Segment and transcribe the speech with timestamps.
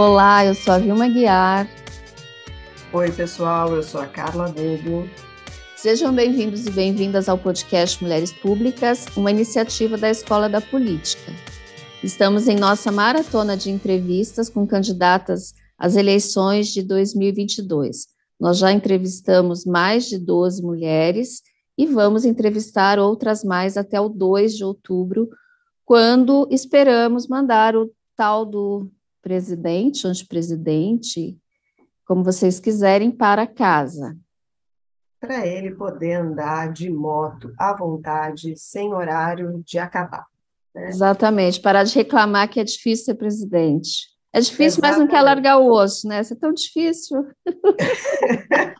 [0.00, 1.68] Olá, eu sou a Vilma Guiar.
[2.92, 5.10] Oi, pessoal, eu sou a Carla Bobo.
[5.74, 11.32] Sejam bem-vindos e bem-vindas ao podcast Mulheres Públicas, uma iniciativa da Escola da Política.
[12.00, 18.06] Estamos em nossa maratona de entrevistas com candidatas às eleições de 2022.
[18.38, 21.42] Nós já entrevistamos mais de 12 mulheres
[21.76, 25.28] e vamos entrevistar outras mais até o 2 de outubro,
[25.84, 28.88] quando esperamos mandar o tal do
[29.28, 31.38] presidente, antepresidente,
[32.06, 34.16] como vocês quiserem, para casa.
[35.20, 40.24] Para ele poder andar de moto à vontade, sem horário de acabar.
[40.74, 40.88] Né?
[40.88, 44.08] Exatamente, parar de reclamar que é difícil ser presidente.
[44.32, 44.98] É difícil, Exatamente.
[44.98, 46.22] mas não quer largar o osso, né?
[46.22, 47.26] Isso é tão difícil.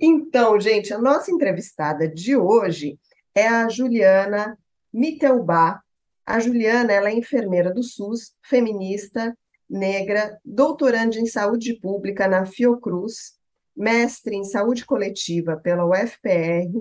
[0.00, 2.98] Então, gente, a nossa entrevistada de hoje
[3.34, 4.56] é a Juliana
[4.92, 5.82] Mitelbá.
[6.26, 9.32] A Juliana ela é enfermeira do SUS, feminista,
[9.70, 13.36] negra, doutoranda em saúde pública na Fiocruz,
[13.76, 16.72] mestre em saúde coletiva pela UFPR,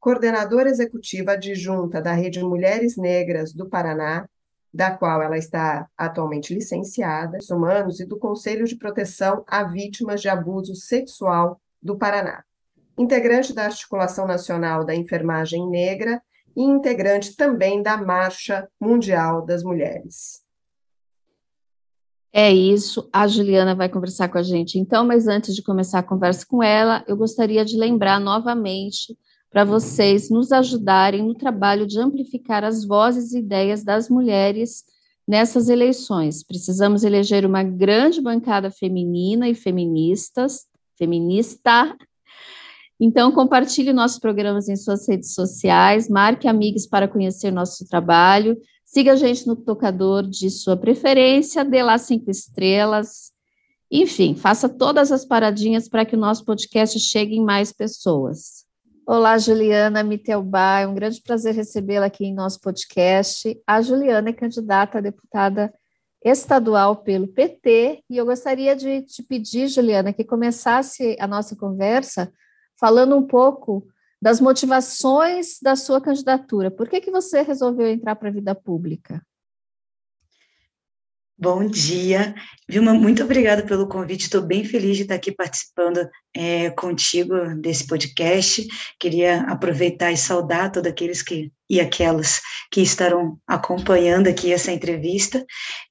[0.00, 4.26] coordenadora executiva adjunta da Rede Mulheres Negras do Paraná,
[4.72, 10.30] da qual ela está atualmente licenciada, humanos e do Conselho de Proteção a Vítimas de
[10.30, 12.42] Abuso Sexual do Paraná.
[12.96, 16.22] Integrante da Articulação Nacional da Enfermagem Negra
[16.56, 20.42] e integrante também da Marcha Mundial das Mulheres.
[22.32, 26.02] É isso, a Juliana vai conversar com a gente então, mas antes de começar a
[26.02, 29.16] conversa com ela, eu gostaria de lembrar novamente
[29.54, 34.82] para vocês nos ajudarem no trabalho de amplificar as vozes e ideias das mulheres
[35.28, 36.42] nessas eleições.
[36.42, 40.66] Precisamos eleger uma grande bancada feminina e feministas,
[40.98, 41.96] feminista.
[43.06, 49.12] Então, compartilhe nossos programas em suas redes sociais, marque amigos para conhecer nosso trabalho, siga
[49.12, 53.30] a gente no tocador de sua preferência, dê lá cinco estrelas.
[53.90, 58.64] Enfim, faça todas as paradinhas para que o nosso podcast chegue em mais pessoas.
[59.06, 63.54] Olá, Juliana Mitelbá, é um grande prazer recebê-la aqui em nosso podcast.
[63.66, 65.70] A Juliana é candidata a deputada
[66.24, 72.32] estadual pelo PT, e eu gostaria de te pedir, Juliana, que começasse a nossa conversa
[72.78, 73.86] falando um pouco
[74.20, 76.70] das motivações da sua candidatura.
[76.70, 79.22] Por que, que você resolveu entrar para a vida pública?
[81.36, 82.32] Bom dia,
[82.68, 87.88] Vilma, muito obrigada pelo convite, estou bem feliz de estar aqui participando é, contigo desse
[87.88, 88.64] podcast,
[89.00, 92.40] queria aproveitar e saudar todos aqueles que, e aquelas
[92.70, 95.44] que estarão acompanhando aqui essa entrevista.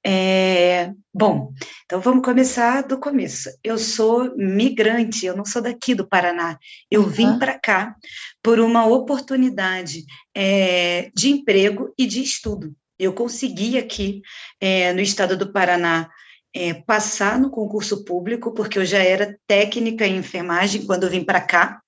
[0.04, 1.52] É, bom,
[1.84, 6.58] então vamos começar do começo, eu sou migrante, eu não sou daqui do Paraná,
[6.90, 7.10] eu uhum.
[7.10, 7.98] vim para cá
[8.42, 14.22] por uma oportunidade é, de emprego e de estudo, eu consegui aqui
[14.60, 16.10] é, no estado do Paraná
[16.54, 21.42] é, passar no concurso público, porque eu já era técnica em enfermagem quando vim para
[21.42, 21.82] cá,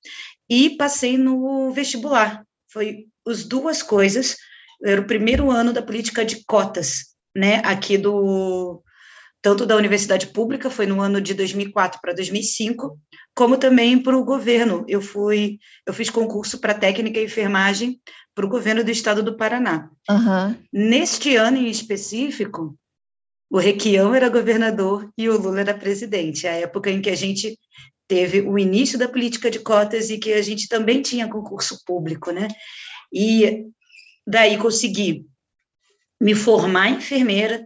[0.50, 2.44] e passei no vestibular.
[2.72, 4.36] Foi as duas coisas.
[4.84, 8.84] Era o primeiro ano da política de cotas, né, aqui do
[9.46, 13.00] tanto da universidade pública, foi no ano de 2004 para 2005,
[13.36, 14.84] como também para o governo.
[14.88, 18.02] Eu fui, eu fiz concurso para técnica e enfermagem
[18.34, 19.92] para o governo do estado do Paraná.
[20.10, 20.56] Uhum.
[20.74, 22.76] Neste ano em específico,
[23.48, 27.56] o Requião era governador e o Lula era presidente, a época em que a gente
[28.08, 32.32] teve o início da política de cotas e que a gente também tinha concurso público,
[32.32, 32.48] né?
[33.14, 33.64] E
[34.26, 35.24] daí consegui
[36.20, 37.64] me formar enfermeira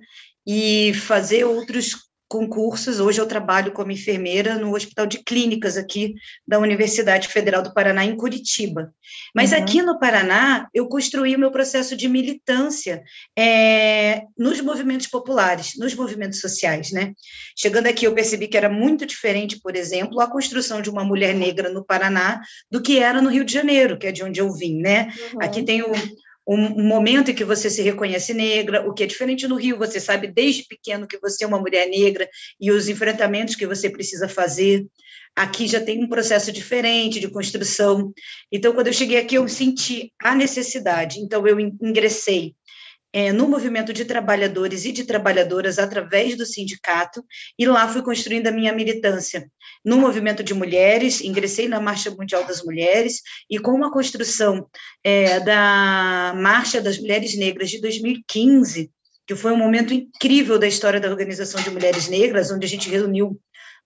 [0.51, 2.99] e fazer outros concursos.
[2.99, 6.15] Hoje eu trabalho como enfermeira no Hospital de Clínicas aqui
[6.47, 8.91] da Universidade Federal do Paraná, em Curitiba.
[9.35, 9.59] Mas uhum.
[9.59, 13.03] aqui no Paraná, eu construí o meu processo de militância
[13.37, 16.91] é, nos movimentos populares, nos movimentos sociais.
[16.91, 17.13] Né?
[17.55, 21.35] Chegando aqui, eu percebi que era muito diferente, por exemplo, a construção de uma mulher
[21.35, 24.51] negra no Paraná do que era no Rio de Janeiro, que é de onde eu
[24.51, 24.81] vim.
[24.81, 25.13] Né?
[25.33, 25.43] Uhum.
[25.43, 25.91] Aqui tem o
[26.55, 29.99] um, momento em que você se reconhece negra, o que é diferente no Rio, você
[29.99, 32.27] sabe desde pequeno que você é uma mulher negra
[32.59, 34.87] e os enfrentamentos que você precisa fazer.
[35.35, 38.11] Aqui já tem um processo diferente de construção.
[38.51, 41.19] Então, quando eu cheguei aqui, eu senti a necessidade.
[41.19, 42.55] Então, eu ingressei
[43.11, 47.23] é, no movimento de trabalhadores e de trabalhadoras através do sindicato,
[47.57, 49.49] e lá fui construindo a minha militância.
[49.83, 54.67] No movimento de mulheres, ingressei na Marcha Mundial das Mulheres, e com a construção
[55.03, 58.91] é, da Marcha das Mulheres Negras de 2015,
[59.25, 62.89] que foi um momento incrível da história da Organização de Mulheres Negras, onde a gente
[62.89, 63.39] reuniu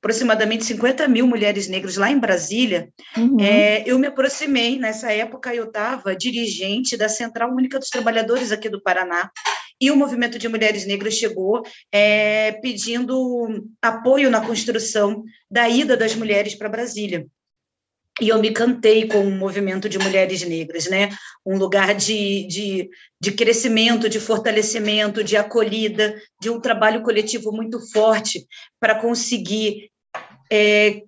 [0.03, 3.37] aproximadamente 50 mil mulheres negras lá em Brasília, uhum.
[3.39, 8.67] é, eu me aproximei, nessa época eu estava dirigente da Central Única dos Trabalhadores aqui
[8.67, 9.31] do Paraná,
[9.79, 16.13] e o movimento de mulheres negras chegou é, pedindo apoio na construção da ida das
[16.15, 17.25] mulheres para Brasília
[18.21, 21.09] e eu me cantei com o movimento de mulheres negras, né?
[21.43, 22.89] Um lugar de, de,
[23.19, 28.45] de crescimento, de fortalecimento, de acolhida, de um trabalho coletivo muito forte
[28.79, 29.89] para conseguir
[30.51, 31.01] é,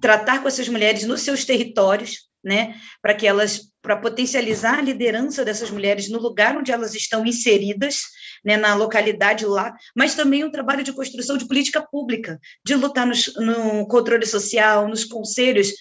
[0.00, 2.76] tratar com essas mulheres nos seus territórios, né?
[3.02, 8.02] Para que elas, para potencializar a liderança dessas mulheres no lugar onde elas estão inseridas,
[8.44, 8.56] né?
[8.56, 13.34] Na localidade lá, mas também um trabalho de construção de política pública, de lutar nos,
[13.36, 15.72] no controle social, nos conselhos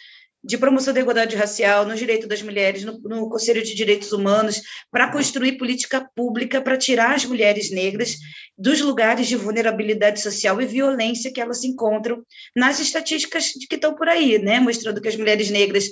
[0.45, 4.61] de promoção da igualdade racial, no direito das mulheres, no, no Conselho de Direitos Humanos,
[4.91, 8.17] para construir política pública para tirar as mulheres negras
[8.55, 12.23] dos lugares de vulnerabilidade social e violência que elas se encontram
[12.55, 14.59] nas estatísticas que estão por aí, né?
[14.59, 15.89] mostrando que as mulheres negras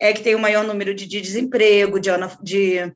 [0.00, 2.10] é que têm o maior número de, de desemprego, de,
[2.42, 2.92] de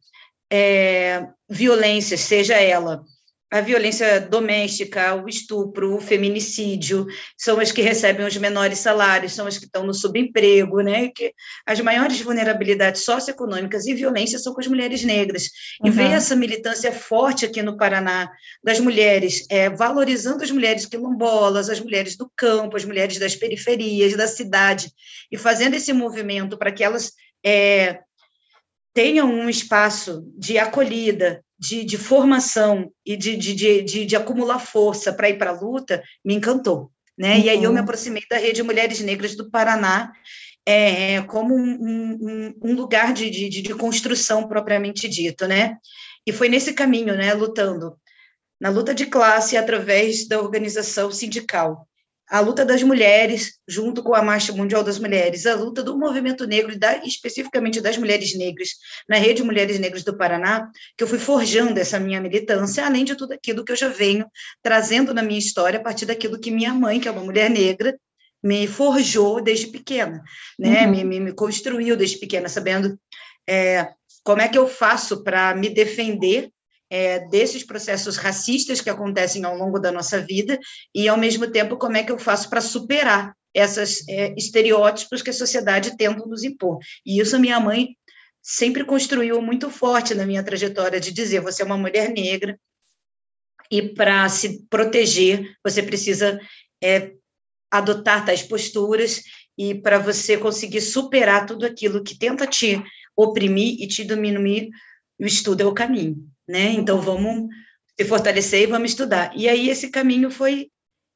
[0.50, 3.04] é, violências, seja ela
[3.50, 7.06] a violência doméstica, o estupro, o feminicídio,
[7.36, 11.08] são as que recebem os menores salários, são as que estão no subemprego, né?
[11.08, 11.32] Que
[11.64, 15.44] as maiores vulnerabilidades socioeconômicas e violência são com as mulheres negras.
[15.82, 15.94] E uhum.
[15.94, 18.30] ver essa militância forte aqui no Paraná
[18.62, 24.14] das mulheres, é, valorizando as mulheres quilombolas, as mulheres do campo, as mulheres das periferias,
[24.14, 24.92] da cidade,
[25.32, 27.12] e fazendo esse movimento para que elas
[27.44, 28.00] é,
[28.98, 35.12] tenham um espaço de acolhida, de, de formação e de, de, de, de acumular força
[35.12, 36.90] para ir para a luta, me encantou.
[37.16, 37.36] Né?
[37.36, 37.40] Uhum.
[37.42, 37.84] E aí eu me uhum.
[37.84, 40.10] aproximei da Rede Mulheres Negras do Paraná
[40.66, 45.76] é, como um, um, um lugar de, de, de, construção propriamente dito, né?
[46.26, 47.96] E foi nesse caminho, né, lutando,
[48.60, 51.88] na luta de classe através da organização sindical,
[52.30, 56.46] a luta das mulheres, junto com a Marcha Mundial das Mulheres, a luta do movimento
[56.46, 58.70] negro, e da, especificamente das mulheres negras,
[59.08, 63.14] na Rede Mulheres Negras do Paraná, que eu fui forjando essa minha militância, além de
[63.14, 64.26] tudo aquilo que eu já venho
[64.62, 67.98] trazendo na minha história, a partir daquilo que minha mãe, que é uma mulher negra,
[68.42, 70.22] me forjou desde pequena,
[70.58, 70.84] né?
[70.84, 70.90] Uhum.
[70.90, 72.98] Me, me, me, construiu desde pequena, sabendo
[73.48, 73.88] é,
[74.22, 76.50] como é que eu faço para me defender
[76.90, 80.58] é, desses processos racistas que acontecem ao longo da nossa vida
[80.94, 85.31] e, ao mesmo tempo, como é que eu faço para superar esses é, estereótipos que
[85.31, 86.79] a sociedade tenta nos impor.
[87.05, 87.96] E isso a minha mãe
[88.43, 92.58] sempre construiu muito forte na minha trajetória de dizer, você é uma mulher negra
[93.70, 96.40] e para se proteger, você precisa
[96.82, 97.12] é,
[97.70, 99.23] adotar tais posturas
[99.56, 102.82] e para você conseguir superar tudo aquilo que tenta te
[103.17, 104.70] oprimir e te diminuir,
[105.18, 106.72] o estudo é o caminho né?
[106.72, 107.48] Então vamos
[107.98, 109.30] se fortalecer e vamos estudar.
[109.36, 110.70] E aí esse caminho foi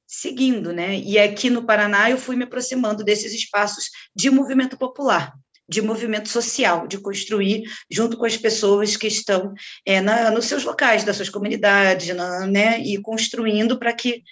[0.06, 0.98] seguindo, né?
[0.98, 5.32] E aqui no Paraná eu fui me aproximando desses espaços de movimento popular,
[5.66, 9.54] de movimento social, de construir junto com as pessoas que estão
[9.86, 12.78] é, na, nos seus locais, das suas comunidades, na, né?
[12.80, 14.22] E construindo para que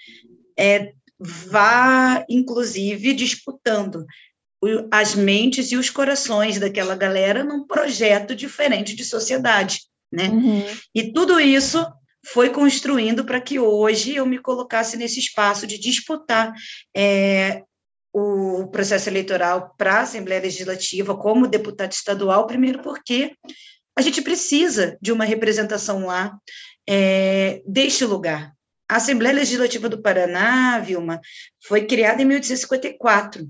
[0.59, 4.05] é, vá, inclusive, disputando
[4.91, 9.81] as mentes e os corações daquela galera num projeto diferente de sociedade
[10.13, 10.29] né?
[10.29, 10.65] Uhum.
[10.95, 11.85] E tudo isso
[12.27, 16.53] foi construindo para que hoje eu me colocasse nesse espaço de disputar
[16.95, 17.63] é,
[18.13, 23.35] o processo eleitoral para a Assembleia Legislativa como deputado estadual, primeiro porque
[23.97, 26.37] a gente precisa de uma representação lá
[26.89, 28.53] é, deste lugar.
[28.89, 31.21] A Assembleia Legislativa do Paraná, Vilma,
[31.63, 33.49] foi criada em 1854.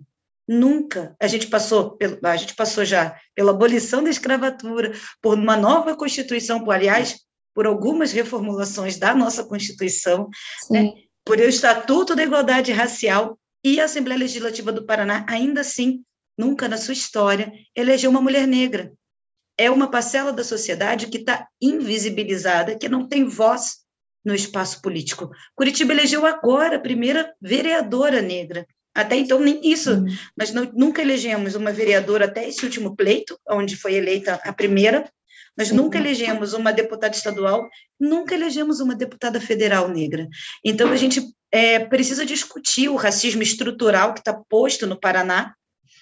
[0.52, 1.14] Nunca.
[1.20, 4.90] A gente passou, a gente passou já pela abolição da escravatura,
[5.22, 7.20] por uma nova Constituição, por, aliás,
[7.54, 10.28] por algumas reformulações da nossa Constituição,
[10.68, 10.92] né?
[11.24, 16.02] por o Estatuto da Igualdade Racial e a Assembleia Legislativa do Paraná, ainda assim,
[16.36, 18.92] nunca na sua história, elegeu uma mulher negra.
[19.56, 23.84] É uma parcela da sociedade que está invisibilizada, que não tem voz
[24.24, 25.30] no espaço político.
[25.54, 28.66] Curitiba elegeu agora a primeira vereadora negra.
[28.94, 29.92] Até então, nem isso.
[29.92, 30.06] Uhum.
[30.36, 35.08] Nós não, nunca elegemos uma vereadora até esse último pleito, onde foi eleita a primeira.
[35.56, 35.76] Nós Sim.
[35.76, 37.68] nunca elegemos uma deputada estadual,
[37.98, 40.28] nunca elegemos uma deputada federal negra.
[40.64, 45.54] Então, a gente é, precisa discutir o racismo estrutural que está posto no Paraná,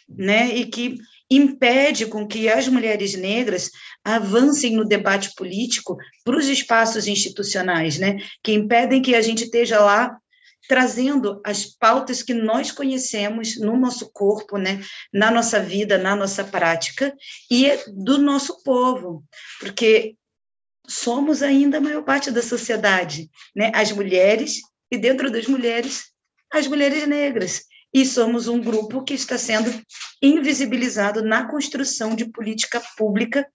[0.08, 0.98] né, e que
[1.30, 3.70] impede com que as mulheres negras
[4.02, 9.78] avancem no debate político para os espaços institucionais, né, que impedem que a gente esteja
[9.80, 10.16] lá
[10.68, 14.80] trazendo as pautas que nós conhecemos no nosso corpo, né,
[15.12, 17.14] na nossa vida, na nossa prática
[17.50, 19.24] e do nosso povo,
[19.58, 20.14] porque
[20.86, 24.60] somos ainda a maior parte da sociedade, né, as mulheres
[24.90, 26.04] e dentro das mulheres
[26.52, 29.70] as mulheres negras e somos um grupo que está sendo
[30.22, 33.46] invisibilizado na construção de política pública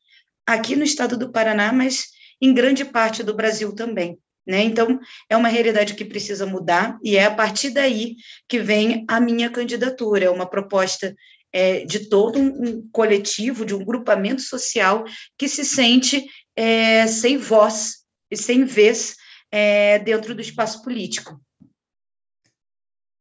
[0.45, 2.07] aqui no estado do Paraná, mas
[2.41, 4.19] em grande parte do Brasil também.
[4.45, 4.63] Né?
[4.63, 8.15] Então, é uma realidade que precisa mudar, e é a partir daí
[8.47, 10.25] que vem a minha candidatura.
[10.25, 11.15] É uma proposta
[11.51, 15.05] é, de todo um, coletivo, de um grupamento social
[15.37, 19.15] que se sente é, sem voz e sem vez
[19.51, 21.39] é, dentro do espaço político.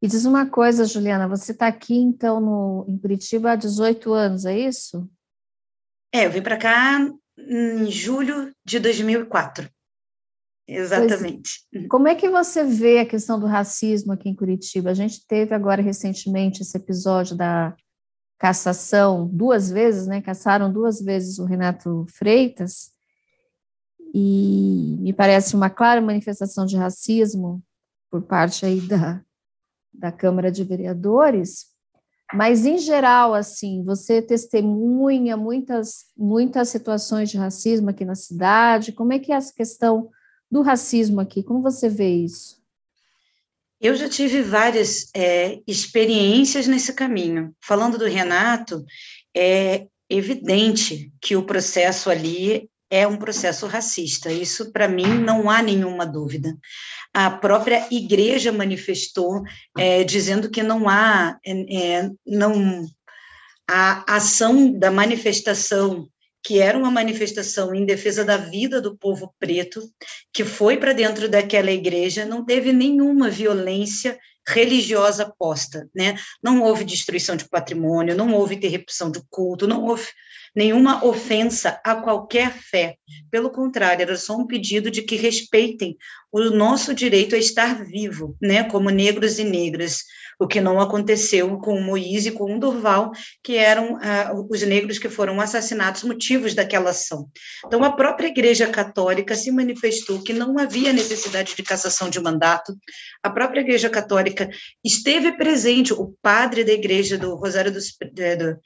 [0.02, 4.44] E diz uma coisa, Juliana, você está aqui, então, no, em Curitiba há 18 anos,
[4.44, 5.08] é isso?
[6.12, 6.98] É, eu vim para cá
[7.38, 9.70] em julho de 2004.
[10.74, 11.66] Exatamente.
[11.72, 14.90] Pois, como é que você vê a questão do racismo aqui em Curitiba?
[14.90, 17.74] A gente teve agora recentemente esse episódio da
[18.38, 20.20] cassação duas vezes, né?
[20.20, 22.92] Caçaram duas vezes o Renato Freitas,
[24.14, 27.62] e me parece uma clara manifestação de racismo
[28.10, 29.22] por parte aí da,
[29.92, 31.72] da Câmara de Vereadores,
[32.34, 39.12] mas em geral, assim, você testemunha muitas, muitas situações de racismo aqui na cidade, como
[39.12, 40.10] é que é essa questão
[40.52, 42.60] do racismo aqui, como você vê isso?
[43.80, 47.56] Eu já tive várias é, experiências nesse caminho.
[47.58, 48.84] Falando do Renato,
[49.34, 54.30] é evidente que o processo ali é um processo racista.
[54.30, 56.54] Isso, para mim, não há nenhuma dúvida.
[57.14, 59.42] A própria igreja manifestou,
[59.78, 62.86] é, dizendo que não há, é, é não,
[63.66, 66.06] a ação da manifestação
[66.42, 69.82] que era uma manifestação em defesa da vida do povo preto,
[70.32, 76.18] que foi para dentro daquela igreja, não teve nenhuma violência religiosa posta, né?
[76.42, 80.08] Não houve destruição de patrimônio, não houve interrupção de culto, não houve
[80.54, 82.96] nenhuma ofensa a qualquer fé.
[83.30, 85.96] Pelo contrário, era só um pedido de que respeitem
[86.30, 90.02] o nosso direito a estar vivo, né, como negros e negras,
[90.38, 95.08] o que não aconteceu com Moisés e com Durval, que eram ah, os negros que
[95.08, 97.28] foram assassinados, motivos daquela ação.
[97.66, 102.74] Então, a própria Igreja Católica se manifestou que não havia necessidade de cassação de mandato,
[103.22, 104.48] a própria Igreja Católica
[104.82, 108.58] esteve presente, o padre da Igreja do Rosário dos, do,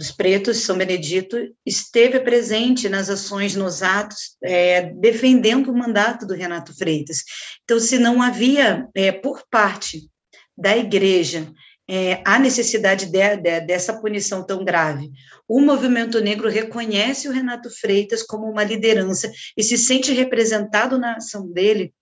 [0.00, 6.32] dos pretos, São Benedito, esteve presente nas ações, nos atos, é, defendendo o mandato do
[6.32, 7.18] Renato Freitas.
[7.62, 10.08] Então, se não havia, é, por parte
[10.56, 11.52] da igreja,
[11.86, 15.10] é, a necessidade de, de, dessa punição tão grave.
[15.46, 21.16] O movimento negro reconhece o Renato Freitas como uma liderança e se sente representado na
[21.16, 21.92] ação dele.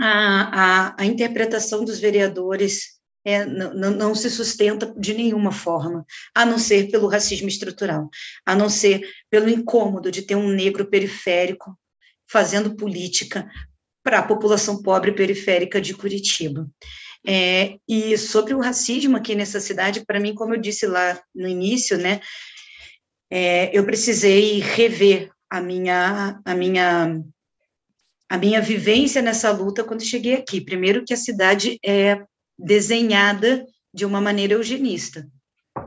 [0.00, 2.93] A, a, a interpretação dos vereadores
[3.24, 6.04] é, não, não, se sustenta de nenhuma forma,
[6.34, 8.10] a não ser pelo racismo estrutural,
[8.44, 9.00] a não ser
[9.30, 11.78] pelo incômodo de ter um negro periférico
[12.28, 13.50] fazendo política
[14.02, 16.68] para a população pobre periférica de Curitiba.
[17.26, 21.48] É, e sobre o racismo aqui nessa cidade, para mim, como eu disse lá no
[21.48, 22.20] início, né,
[23.30, 27.24] é, eu precisei rever a minha, a minha
[28.28, 30.60] a minha vivência nessa luta quando cheguei aqui.
[30.60, 32.24] Primeiro que a cidade é
[32.58, 35.26] desenhada de uma maneira eugenista.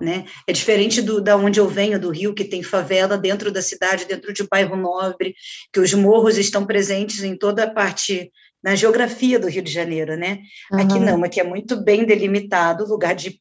[0.02, 0.26] Né?
[0.46, 4.06] É diferente do da onde eu venho, do Rio, que tem favela dentro da cidade,
[4.06, 5.34] dentro de bairro nobre,
[5.72, 8.32] que os morros estão presentes em toda a parte
[8.64, 10.40] na geografia do Rio de Janeiro, né?
[10.72, 10.80] Uhum.
[10.80, 13.40] Aqui não, aqui é muito bem delimitado, lugar de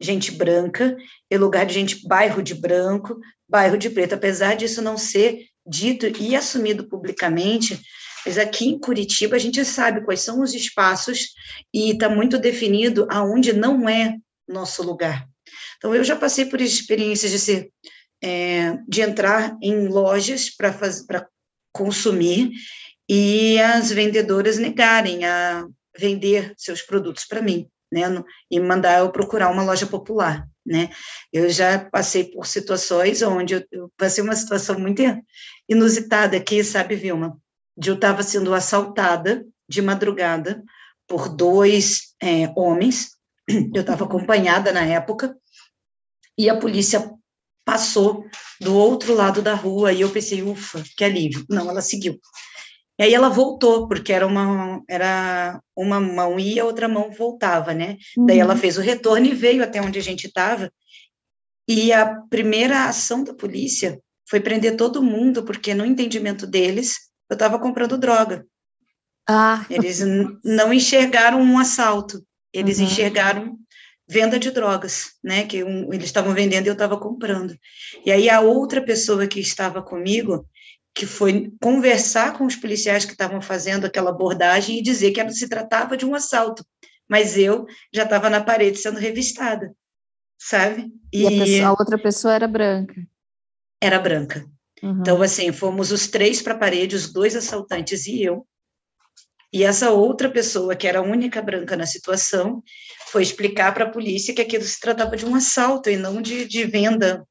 [0.00, 0.96] gente branca
[1.30, 6.06] e lugar de gente bairro de branco, bairro de preto, apesar disso não ser dito
[6.06, 7.80] e assumido publicamente,
[8.24, 11.28] mas aqui em Curitiba a gente sabe quais são os espaços
[11.72, 14.16] e está muito definido aonde não é
[14.48, 15.26] nosso lugar.
[15.78, 17.70] Então eu já passei por experiências de ser
[18.22, 21.26] é, de entrar em lojas para
[21.72, 22.50] consumir
[23.08, 25.66] e as vendedoras negarem a
[25.98, 28.02] vender seus produtos para mim, né,
[28.50, 30.90] e mandar eu procurar uma loja popular, né.
[31.32, 35.02] Eu já passei por situações onde eu, eu passei uma situação muito
[35.68, 37.40] inusitada aqui, sabe, Vilma?
[37.80, 40.62] De eu estava sendo assaltada de madrugada
[41.08, 43.12] por dois é, homens,
[43.74, 45.34] eu estava acompanhada na época,
[46.36, 47.10] e a polícia
[47.64, 48.26] passou
[48.60, 51.44] do outro lado da rua, e eu pensei, ufa, que alívio.
[51.48, 52.20] Não, ela seguiu.
[52.98, 57.72] E aí ela voltou, porque era uma, era uma mão ia, a outra mão voltava,
[57.72, 57.96] né?
[58.16, 58.26] Uhum.
[58.26, 60.70] Daí ela fez o retorno e veio até onde a gente estava.
[61.66, 67.34] E a primeira ação da polícia foi prender todo mundo, porque no entendimento deles, eu
[67.34, 68.44] estava comprando droga.
[69.28, 69.64] Ah.
[69.70, 70.00] Eles
[70.44, 72.22] não enxergaram um assalto,
[72.52, 72.84] eles uhum.
[72.84, 73.56] enxergaram
[74.08, 75.46] venda de drogas, né?
[75.46, 77.56] Que um, eles estavam vendendo e eu estava comprando.
[78.04, 80.48] E aí a outra pessoa que estava comigo,
[80.92, 85.48] que foi conversar com os policiais que estavam fazendo aquela abordagem e dizer que se
[85.48, 86.66] tratava de um assalto,
[87.08, 89.72] mas eu já estava na parede sendo revistada,
[90.36, 90.92] sabe?
[91.12, 93.06] E, e a, pessoa, a outra pessoa era branca.
[93.80, 94.44] Era branca.
[94.82, 95.00] Uhum.
[95.00, 98.46] Então, assim, fomos os três para a parede, os dois assaltantes e eu.
[99.52, 102.62] E essa outra pessoa, que era a única branca na situação,
[103.08, 106.46] foi explicar para a polícia que aquilo se tratava de um assalto e não de,
[106.46, 107.26] de venda,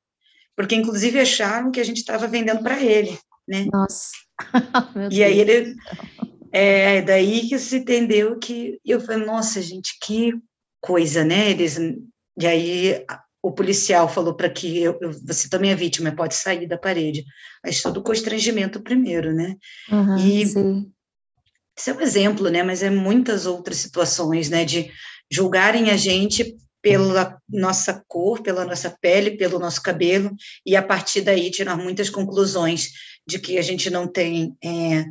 [0.55, 3.65] porque inclusive acharam que a gente estava vendendo para ele, né?
[3.71, 4.09] Nossa.
[5.09, 5.75] e aí ele
[6.51, 10.33] é daí que se entendeu que eu falei, nossa, gente, que
[10.81, 11.51] coisa, né?
[11.51, 11.77] Eles
[12.37, 13.05] e aí
[13.41, 17.23] o policial falou para que eu, eu, você também é vítima, pode sair da parede.
[17.63, 19.55] Mas todo constrangimento primeiro, né?
[19.91, 20.91] Uhum, e sim.
[21.77, 22.61] Esse é um exemplo, né?
[22.61, 24.65] Mas é muitas outras situações, né?
[24.65, 24.91] De
[25.31, 30.31] julgarem a gente pela nossa cor, pela nossa pele, pelo nosso cabelo,
[30.65, 32.89] e a partir daí tirar muitas conclusões
[33.27, 35.05] de que a gente não tem é,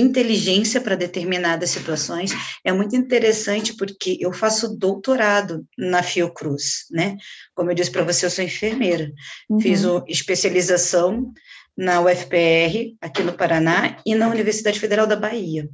[0.00, 2.32] inteligência para determinadas situações.
[2.64, 7.16] É muito interessante porque eu faço doutorado na Fiocruz, né?
[7.54, 9.12] Como eu disse para você, eu sou enfermeira.
[9.48, 9.60] Uhum.
[9.60, 11.32] Fiz o, especialização
[11.76, 15.68] na UFPR, aqui no Paraná, e na Universidade Federal da Bahia.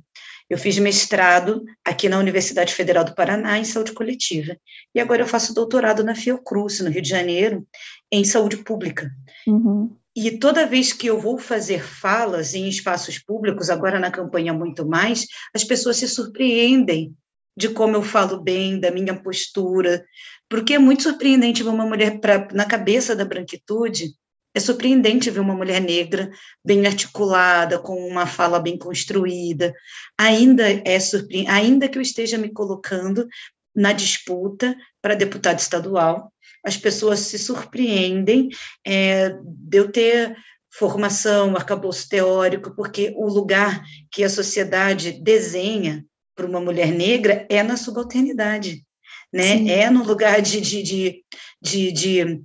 [0.49, 4.57] Eu fiz mestrado aqui na Universidade Federal do Paraná em saúde coletiva.
[4.93, 7.65] E agora eu faço doutorado na Fiocruz, no Rio de Janeiro,
[8.11, 9.11] em saúde pública.
[9.47, 9.97] Uhum.
[10.15, 14.87] E toda vez que eu vou fazer falas em espaços públicos, agora na campanha muito
[14.87, 17.15] mais, as pessoas se surpreendem
[17.57, 20.05] de como eu falo bem, da minha postura,
[20.49, 24.15] porque é muito surpreendente ver uma mulher pra, na cabeça da branquitude
[24.55, 26.31] é surpreendente ver uma mulher negra
[26.65, 29.73] bem articulada, com uma fala bem construída.
[30.19, 33.29] Ainda é surpreendente, ainda que eu esteja me colocando
[33.75, 36.33] na disputa para deputado estadual,
[36.65, 38.49] as pessoas se surpreendem
[38.85, 40.37] é, de eu ter
[40.73, 47.63] formação, arcabouço teórico, porque o lugar que a sociedade desenha para uma mulher negra é
[47.63, 48.85] na subalternidade,
[49.33, 49.59] né?
[49.59, 49.71] Sim.
[49.71, 51.25] É no lugar de, de, de,
[51.61, 52.43] de, de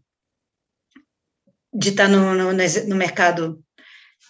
[1.76, 3.62] de estar tá no, no, no mercado,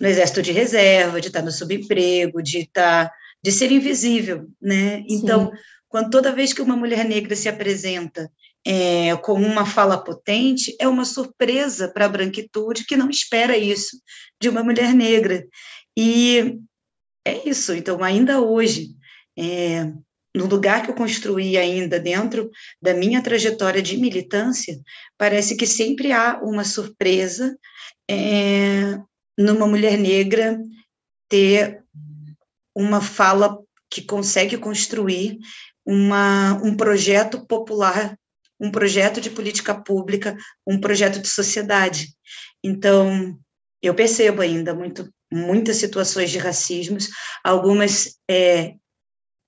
[0.02, 4.48] no exército de reserva, de estar tá no subemprego, de estar, tá, de ser invisível,
[4.60, 5.04] né?
[5.08, 5.58] Então, Sim.
[5.88, 8.32] quando toda vez que uma mulher negra se apresenta
[8.66, 13.98] é, com uma fala potente, é uma surpresa para a branquitude que não espera isso
[14.42, 15.46] de uma mulher negra.
[15.98, 16.58] E
[17.26, 17.74] é isso.
[17.74, 18.96] Então, ainda hoje,
[19.38, 19.86] é,
[20.36, 22.50] no lugar que eu construí ainda dentro
[22.82, 24.78] da minha trajetória de militância,
[25.18, 27.58] parece que sempre há uma surpresa
[28.10, 29.00] é,
[29.38, 30.60] numa mulher negra
[31.30, 31.84] ter
[32.76, 33.58] uma fala
[33.90, 35.38] que consegue construir
[35.86, 38.18] uma, um projeto popular,
[38.60, 42.10] um projeto de política pública, um projeto de sociedade.
[42.64, 43.38] Então,
[43.82, 47.10] eu percebo ainda muito, muitas situações de racismos,
[47.44, 48.76] algumas é,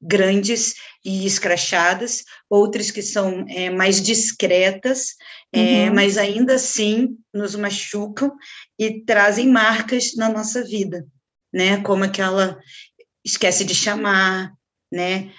[0.02, 5.15] grandes e escrachadas, outras que são é, mais discretas,
[5.52, 5.96] é, uhum.
[5.96, 8.36] mas ainda assim nos machucam
[8.78, 11.06] e trazem marcas na nossa vida,
[11.54, 11.82] né?
[11.82, 12.60] Como aquela
[13.26, 14.54] esquece de chamar,
[14.91, 15.32] né?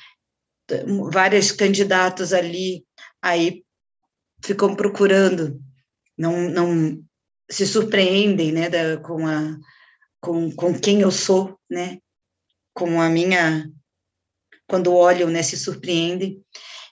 [1.13, 2.85] Vários candidatos ali
[3.23, 3.65] aí
[4.45, 5.61] ficam procurando,
[6.17, 7.05] não, não
[7.51, 8.69] se surpreendem, né?
[8.69, 9.59] Da, com a
[10.21, 11.99] com, com quem eu sou, né?
[12.75, 13.71] Com a minha
[14.69, 16.45] quando olham, né, se surpreendem.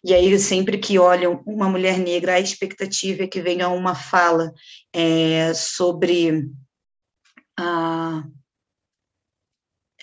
[0.03, 4.53] E aí, sempre que olham uma mulher negra, a expectativa é que venha uma fala
[4.93, 6.49] é, sobre
[7.59, 8.25] a,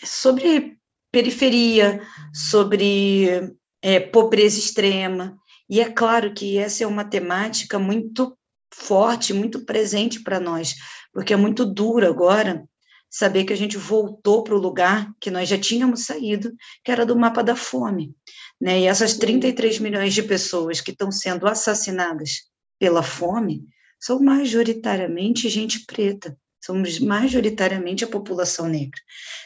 [0.04, 0.78] sobre
[1.12, 2.02] periferia,
[2.34, 5.38] sobre é, pobreza extrema.
[5.74, 8.38] E é claro que essa é uma temática muito
[8.72, 10.76] forte, muito presente para nós,
[11.12, 12.64] porque é muito duro agora
[13.10, 17.08] saber que a gente voltou para o lugar que nós já tínhamos saído, que era
[17.08, 18.14] do mapa da fome.
[18.62, 18.82] Né?
[18.82, 22.44] E essas 33 milhões de pessoas que estão sendo assassinadas
[22.78, 23.64] pela fome
[24.00, 29.02] são majoritariamente gente preta, somos majoritariamente a população negra.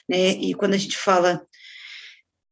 [0.10, 0.32] Né?
[0.32, 1.42] E quando a gente fala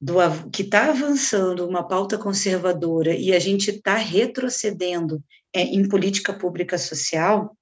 [0.05, 5.19] do que está avançando uma pauta conservadora e a gente está retrocedendo
[5.51, 7.57] é, em política pública social,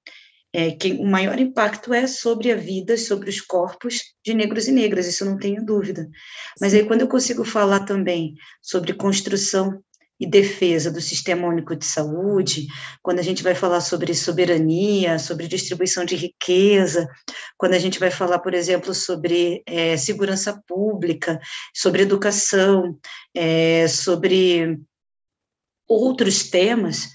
[0.52, 4.72] é, que o maior impacto é sobre a vida, sobre os corpos de negros e
[4.72, 6.06] negras, isso não tenho dúvida.
[6.60, 9.82] Mas aí, quando eu consigo falar também sobre construção
[10.24, 12.66] e defesa do Sistema Único de Saúde,
[13.02, 17.06] quando a gente vai falar sobre soberania, sobre distribuição de riqueza,
[17.58, 21.38] quando a gente vai falar, por exemplo, sobre é, segurança pública,
[21.74, 22.98] sobre educação,
[23.34, 24.80] é, sobre
[25.86, 27.10] outros temas,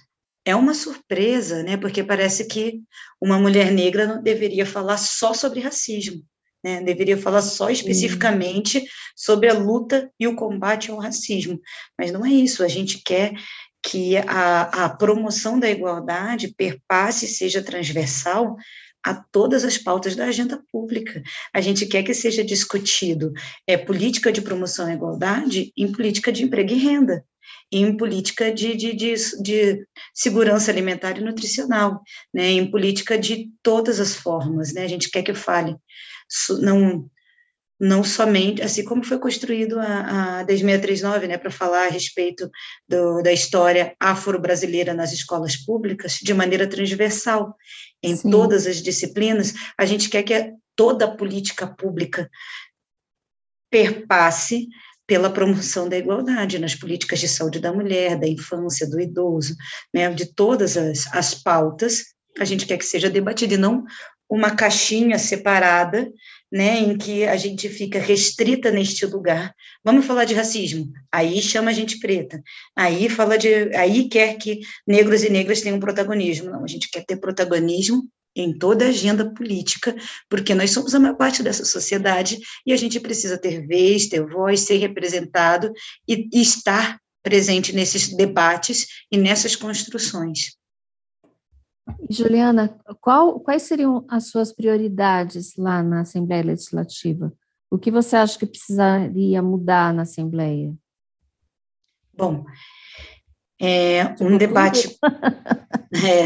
[0.46, 1.78] é uma surpresa, né?
[1.78, 2.82] Porque parece que
[3.20, 6.24] uma mulher negra não deveria falar só sobre racismo,
[6.64, 6.82] né?
[6.82, 8.84] Deveria falar só especificamente
[9.16, 11.60] sobre a luta e o combate ao racismo.
[11.98, 12.64] Mas não é isso.
[12.64, 13.34] A gente quer
[13.82, 18.58] que a, a promoção da igualdade perpasse, seja transversal
[19.04, 21.22] a todas as pautas da agenda pública.
[21.54, 23.32] A gente quer que seja discutido
[23.66, 27.24] é, política de promoção à igualdade em política de emprego e renda,
[27.72, 32.02] em política de, de, de, de segurança alimentar e nutricional,
[32.34, 34.74] né, em política de todas as formas.
[34.74, 35.76] Né, a gente quer que fale,
[36.62, 37.10] não
[37.80, 42.52] não somente, assim como foi construído a, a 10639, né, para falar a respeito
[42.86, 47.56] do, da história afro-brasileira nas escolas públicas, de maneira transversal,
[48.04, 48.30] em Sim.
[48.30, 52.30] todas as disciplinas, a gente quer que toda a política pública
[53.72, 54.68] perpasse
[55.08, 59.56] pela promoção da igualdade nas políticas de saúde da mulher, da infância, do idoso,
[59.94, 62.04] né, de todas as, as pautas,
[62.38, 63.86] a gente quer que seja debatida e não
[64.30, 66.12] uma caixinha separada
[66.52, 69.54] né, em que a gente fica restrita neste lugar.
[69.84, 70.92] Vamos falar de racismo.
[71.12, 72.42] Aí chama a gente preta.
[72.76, 76.50] Aí fala de, aí quer que negros e negras tenham protagonismo.
[76.50, 79.96] Não, a gente quer ter protagonismo em toda a agenda política,
[80.30, 84.26] porque nós somos a maior parte dessa sociedade e a gente precisa ter vez, ter
[84.26, 85.72] voz, ser representado
[86.08, 90.59] e, e estar presente nesses debates e nessas construções.
[92.10, 97.34] Juliana, qual, quais seriam as suas prioridades lá na Assembleia Legislativa?
[97.70, 100.74] O que você acha que precisaria mudar na Assembleia?
[102.14, 102.46] Bom,
[103.62, 104.98] é um debate.
[105.94, 106.26] é,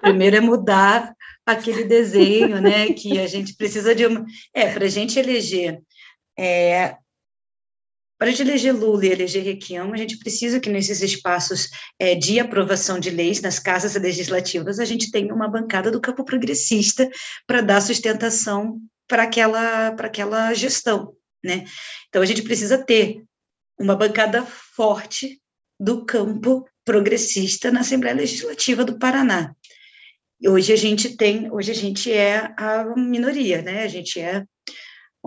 [0.00, 1.14] primeiro é mudar
[1.44, 2.92] aquele desenho, né?
[2.92, 4.24] Que a gente precisa de uma.
[4.52, 5.80] É, para a gente eleger
[6.38, 6.96] é,
[8.18, 12.40] para de eleger Lula e eleger Requião, a gente precisa que nesses espaços é, de
[12.40, 17.08] aprovação de leis nas casas legislativas a gente tenha uma bancada do campo progressista
[17.46, 21.64] para dar sustentação para aquela, para aquela gestão, né?
[22.08, 23.22] Então a gente precisa ter
[23.78, 25.40] uma bancada forte
[25.78, 29.54] do campo progressista na Assembleia Legislativa do Paraná.
[30.46, 33.82] Hoje a gente tem, hoje a gente é a minoria, né?
[33.82, 34.44] A gente é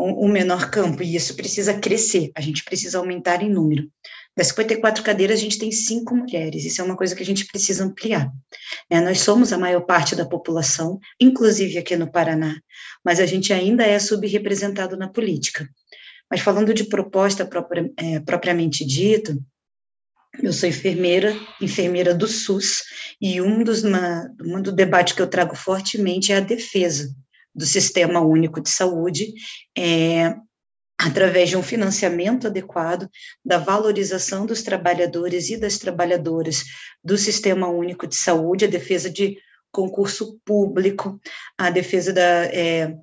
[0.02, 3.90] o menor campo, e isso precisa crescer, a gente precisa aumentar em número.
[4.36, 7.46] Das 54 cadeiras, a gente tem cinco mulheres, isso é uma coisa que a gente
[7.46, 8.32] precisa ampliar.
[8.90, 12.56] É, nós somos a maior parte da população, inclusive aqui no Paraná,
[13.04, 15.68] mas a gente ainda é subrepresentado na política.
[16.32, 19.38] Mas falando de proposta própria, é, propriamente dito,
[20.42, 22.84] eu sou enfermeira, enfermeira do SUS,
[23.20, 27.14] e um dos uma, um do debate que eu trago fortemente é a defesa
[27.60, 29.34] do Sistema Único de Saúde,
[29.78, 30.34] é,
[30.98, 33.10] através de um financiamento adequado,
[33.44, 36.64] da valorização dos trabalhadores e das trabalhadoras
[37.04, 39.38] do Sistema Único de Saúde, a defesa de
[39.72, 41.20] concurso público,
[41.58, 42.96] a defesa da, é,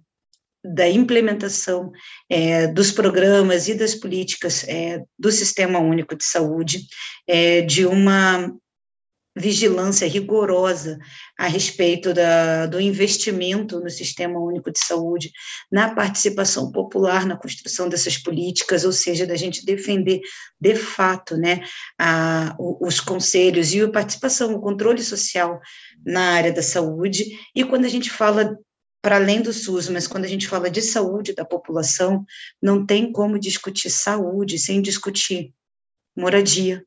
[0.65, 1.93] da implementação
[2.31, 6.81] é, dos programas e das políticas é, do Sistema Único de Saúde,
[7.27, 8.51] é, de uma
[9.37, 10.99] vigilância rigorosa
[11.39, 15.31] a respeito da, do investimento no Sistema Único de Saúde,
[15.71, 20.23] na participação popular na construção dessas políticas, ou seja, da gente defender
[20.59, 21.61] de fato né,
[21.99, 25.61] a, os conselhos e a participação, o controle social
[26.05, 27.27] na área da saúde.
[27.55, 28.57] E quando a gente fala
[29.03, 32.25] para além do SUS, mas quando a gente fala de saúde da população,
[32.61, 35.53] não tem como discutir saúde sem discutir
[36.17, 36.83] moradia,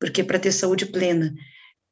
[0.00, 1.32] porque para ter saúde plena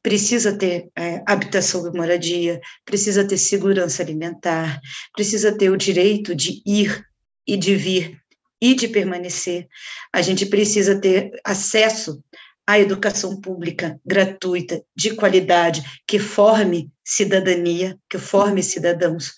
[0.02, 4.80] precisa ter é, habitação e moradia, precisa ter segurança alimentar,
[5.14, 7.04] precisa ter o direito de ir
[7.46, 8.20] e de vir
[8.60, 9.66] e de permanecer.
[10.12, 12.22] A gente precisa ter acesso
[12.66, 19.32] à educação pública gratuita, de qualidade, que forme cidadania, que forme cidadãos.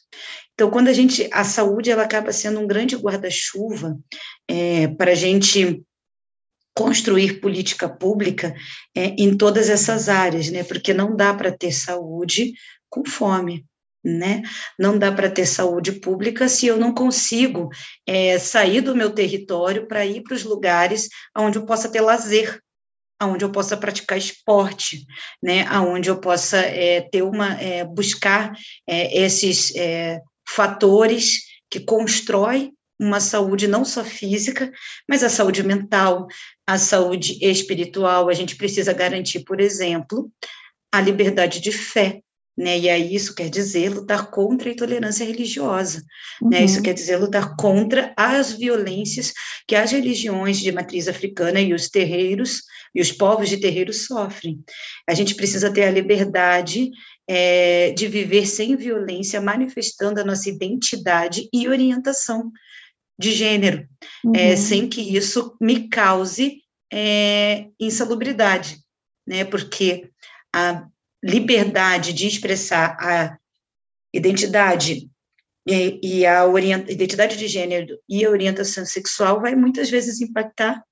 [0.55, 3.99] Então, quando a gente, a saúde, ela acaba sendo um grande guarda-chuva
[4.47, 5.83] é, para a gente
[6.75, 8.55] construir política pública
[8.95, 10.65] é, em todas essas áreas, né?
[10.65, 12.53] Porque não dá para ter saúde
[12.89, 13.65] com fome,
[14.05, 14.43] né?
[14.79, 17.69] Não dá para ter saúde pública se eu não consigo
[18.07, 22.59] é, sair do meu território para ir para os lugares onde eu possa ter lazer,
[23.23, 25.07] onde eu possa praticar esporte,
[25.43, 25.71] né?
[25.81, 28.53] Onde eu possa é, ter uma é, buscar
[28.89, 32.73] é, esses é, fatores que constroem
[33.03, 34.73] uma saúde não só física,
[35.09, 36.27] mas a saúde mental,
[36.67, 38.29] a saúde espiritual.
[38.29, 40.31] A gente precisa garantir, por exemplo,
[40.93, 42.21] a liberdade de fé.
[42.55, 46.05] Né, e aí isso quer dizer lutar contra a intolerância religiosa,
[46.39, 46.51] uhum.
[46.51, 46.83] né, isso uhum.
[46.83, 49.33] quer dizer lutar contra as violências
[49.67, 52.61] que as religiões de matriz africana e os terreiros
[52.95, 54.63] e os povos de terreiros sofrem.
[55.09, 56.91] A gente precisa ter a liberdade
[57.27, 62.53] é, de viver sem violência, manifestando a nossa identidade e orientação
[63.19, 64.35] de gênero, é, uhum.
[64.35, 68.79] é, sem que isso me cause é, insalubridade,
[69.27, 69.45] né?
[69.45, 70.11] Porque
[70.55, 70.87] a
[71.23, 73.39] liberdade de expressar a
[74.13, 75.09] identidade
[75.67, 76.45] e, e a
[76.89, 80.83] identidade de gênero e a orientação sexual vai muitas vezes impactar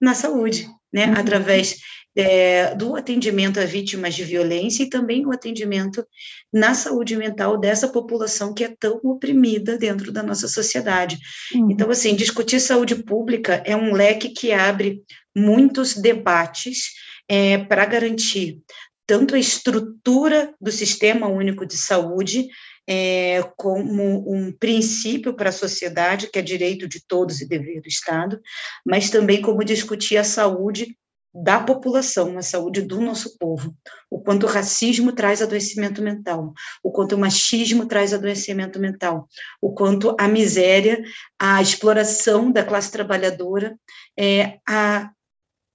[0.00, 1.14] na saúde, né, uhum.
[1.14, 1.76] através
[2.16, 6.04] é, do atendimento a vítimas de violência e também o atendimento
[6.50, 11.18] na saúde mental dessa população que é tão oprimida dentro da nossa sociedade.
[11.54, 11.70] Uhum.
[11.70, 15.02] Então, assim, discutir saúde pública é um leque que abre
[15.36, 16.92] muitos debates
[17.28, 18.60] é, para garantir
[19.06, 22.48] tanto a estrutura do Sistema Único de Saúde,
[22.88, 27.88] é, como um princípio para a sociedade, que é direito de todos e dever do
[27.88, 28.40] Estado,
[28.84, 30.96] mas também como discutir a saúde
[31.42, 33.76] da população, a saúde do nosso povo,
[34.10, 39.28] o quanto o racismo traz adoecimento mental, o quanto o machismo traz adoecimento mental,
[39.60, 41.02] o quanto a miséria,
[41.38, 43.78] a exploração da classe trabalhadora
[44.18, 45.10] é, a,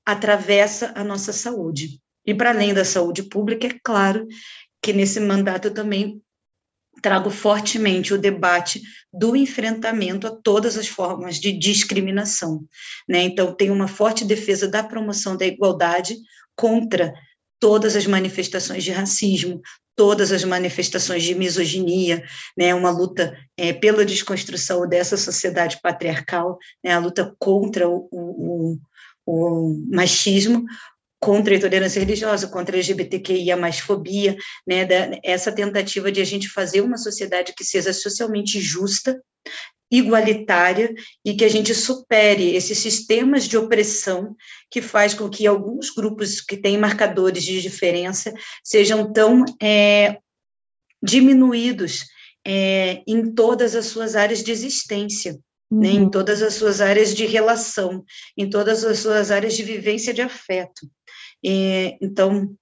[0.04, 2.02] atravessa a nossa saúde.
[2.26, 4.28] E para além da saúde pública, é claro
[4.82, 6.20] que nesse mandato eu também
[7.02, 12.64] trago fortemente o debate do enfrentamento a todas as formas de discriminação.
[13.08, 13.24] Né?
[13.24, 16.16] Então, tem uma forte defesa da promoção da igualdade
[16.56, 17.14] contra
[17.60, 19.62] todas as manifestações de racismo,
[19.96, 22.24] todas as manifestações de misoginia,
[22.58, 28.78] né, uma luta é, pela desconstrução dessa sociedade patriarcal, né, a luta contra o, o,
[29.26, 30.66] o machismo,
[31.22, 36.26] contra a intolerância religiosa, contra a LGBTQIA mais fobia, né, da, essa tentativa de a
[36.26, 39.22] gente fazer uma sociedade que seja socialmente justa,
[39.92, 44.36] igualitária e que a gente supere esses sistemas de opressão
[44.70, 50.18] que faz com que alguns grupos que têm marcadores de diferença sejam tão é,
[51.04, 52.06] diminuídos
[52.48, 55.38] é, em todas as suas áreas de existência.
[55.72, 56.10] Né, em uhum.
[56.10, 58.04] todas as suas áreas de relação,
[58.38, 60.86] em todas as suas áreas de vivência de afeto.
[61.42, 62.54] E, então,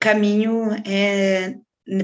[0.00, 1.54] caminho é,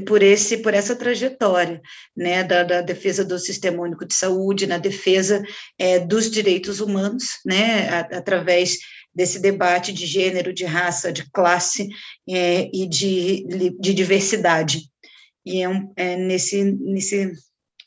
[0.06, 1.80] por esse por essa trajetória
[2.14, 5.42] né da, da, defesa do sistema único de saúde na defesa
[5.78, 8.78] é, dos direitos humanos né a, através
[9.14, 11.88] desse debate de gênero de raça de classe
[12.28, 13.46] é, e de,
[13.78, 14.82] de diversidade
[15.44, 17.32] e é, um, é, nesse nesse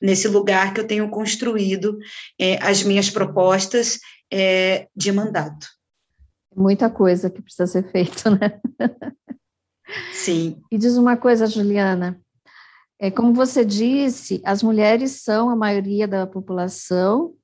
[0.02, 1.98] nesse lugar que eu tenho construído
[2.40, 4.00] é, as minhas propostas
[4.32, 5.68] é, de mandato
[6.56, 8.60] Muita coisa que precisa ser feita, né?
[10.12, 10.62] Sim.
[10.72, 12.20] E diz uma coisa, Juliana.
[13.00, 17.36] É, como você disse, as mulheres são a maioria da população.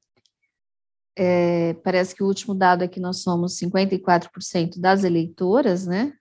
[1.18, 6.14] É, parece que o último dado é que nós somos 54% das eleitoras, né?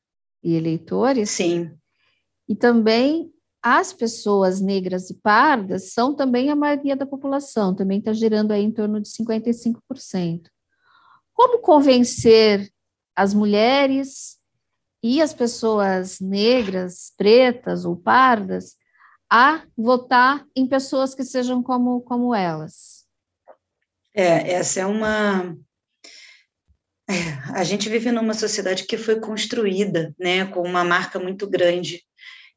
[0.43, 1.31] E eleitores.
[1.31, 1.73] Sim.
[2.49, 3.33] E também
[3.67, 8.63] as pessoas negras e pardas são também a maioria da população, também está girando aí
[8.63, 10.51] em torno de 55%.
[11.33, 12.71] Como convencer
[13.17, 14.39] as mulheres
[15.03, 18.77] e as pessoas negras, pretas ou pardas
[19.33, 23.07] a votar em pessoas que sejam como, como elas.
[24.15, 25.57] É, essa é uma.
[27.09, 27.15] É,
[27.55, 32.05] a gente vive numa sociedade que foi construída, né, com uma marca muito grande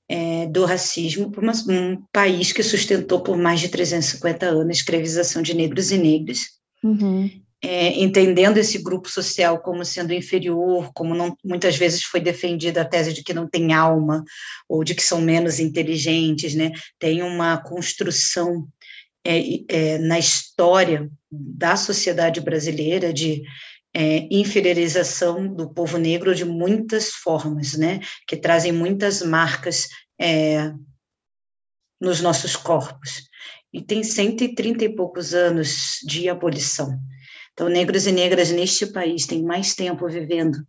[0.10, 4.72] é, do racismo por uma, um país que sustentou por mais de 350 anos a
[4.72, 6.40] escravização de negros e negras.
[6.84, 7.30] Uhum
[7.62, 12.86] é, entendendo esse grupo social como sendo inferior, como não, muitas vezes foi defendida a
[12.86, 14.24] tese de que não tem alma,
[14.70, 16.72] ou de que são menos inteligentes, né?
[17.00, 18.68] tem uma construção
[19.26, 23.42] é, é, na história da sociedade brasileira de
[23.94, 28.00] é, inferiorização do povo negro de muitas formas, né?
[28.28, 29.88] que trazem muitas marcas
[30.20, 30.72] é,
[32.00, 33.24] nos nossos corpos.
[33.74, 36.98] E tem 130 e poucos anos de abolição.
[37.54, 40.60] Então, negros e negras neste país têm mais tempo vivendo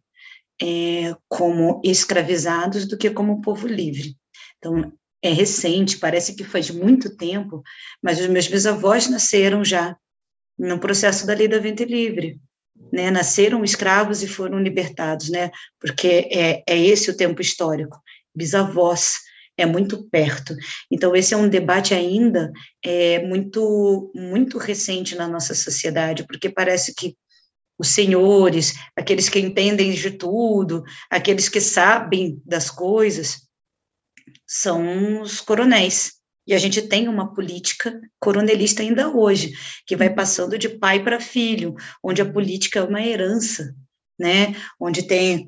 [0.60, 4.16] é, como escravizados do que como povo livre.
[4.56, 7.62] Então, é recente, parece que faz muito tempo,
[8.02, 9.96] mas os meus bisavós nasceram já
[10.58, 12.40] no processo da lei da venda livre,
[12.92, 13.10] né?
[13.10, 15.50] Nasceram escravos e foram libertados, né?
[15.80, 18.00] Porque é, é esse o tempo histórico.
[18.34, 19.18] Bisavós
[19.56, 20.54] é muito perto.
[20.90, 22.52] Então, esse é um debate ainda
[22.84, 27.16] é, muito, muito recente na nossa sociedade, porque parece que
[27.78, 33.48] os senhores, aqueles que entendem de tudo, aqueles que sabem das coisas,
[34.46, 36.17] são os coronéis.
[36.48, 39.52] E a gente tem uma política coronelista ainda hoje,
[39.86, 43.74] que vai passando de pai para filho, onde a política é uma herança,
[44.18, 44.56] né?
[44.80, 45.46] Onde tem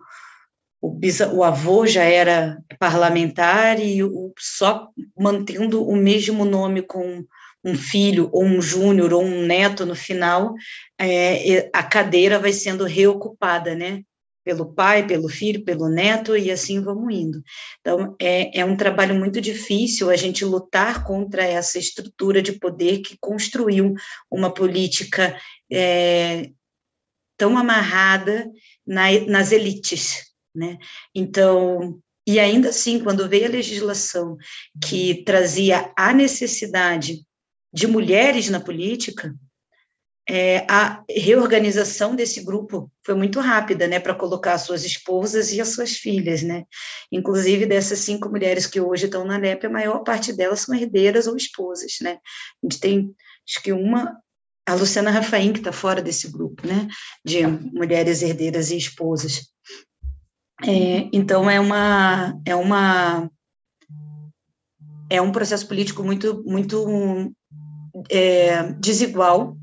[0.79, 1.01] o,
[1.33, 7.25] o avô já era parlamentar e o, só mantendo o mesmo nome com
[7.65, 10.55] um filho ou um júnior ou um neto no final,
[10.99, 14.03] é, a cadeira vai sendo reocupada, né?
[14.45, 17.43] Pelo pai, pelo filho, pelo neto, e assim vamos indo.
[17.81, 23.01] Então, é, é um trabalho muito difícil a gente lutar contra essa estrutura de poder
[23.01, 23.95] que construiu
[24.31, 25.39] uma política
[25.71, 26.51] é,
[27.37, 28.51] tão amarrada
[28.87, 30.79] na, nas elites, né?
[31.15, 34.37] Então, e ainda assim, quando veio a legislação
[34.83, 37.25] que trazia a necessidade
[37.73, 39.35] de mulheres na política,
[40.33, 45.61] é, a reorganização desse grupo foi muito rápida, né, para colocar as suas esposas e
[45.61, 46.63] as suas filhas, né,
[47.11, 51.27] inclusive dessas cinco mulheres que hoje estão na NEP, a maior parte delas são herdeiras
[51.27, 53.13] ou esposas, né, a gente tem,
[53.49, 54.17] acho que uma,
[54.69, 56.87] a Luciana Rafaim, que está fora desse grupo, né,
[57.25, 59.49] de mulheres herdeiras e esposas,
[60.63, 63.29] é, então é uma, é uma,
[65.11, 67.35] é um processo político muito, muito
[68.09, 69.57] é, desigual,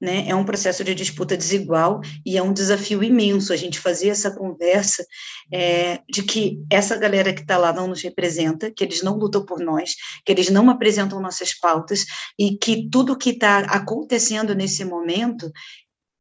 [0.00, 0.28] né?
[0.28, 4.30] É um processo de disputa desigual e é um desafio imenso a gente fazer essa
[4.30, 5.04] conversa
[5.52, 9.44] é, de que essa galera que está lá não nos representa, que eles não lutam
[9.44, 12.04] por nós, que eles não apresentam nossas pautas
[12.38, 15.50] e que tudo que está acontecendo nesse momento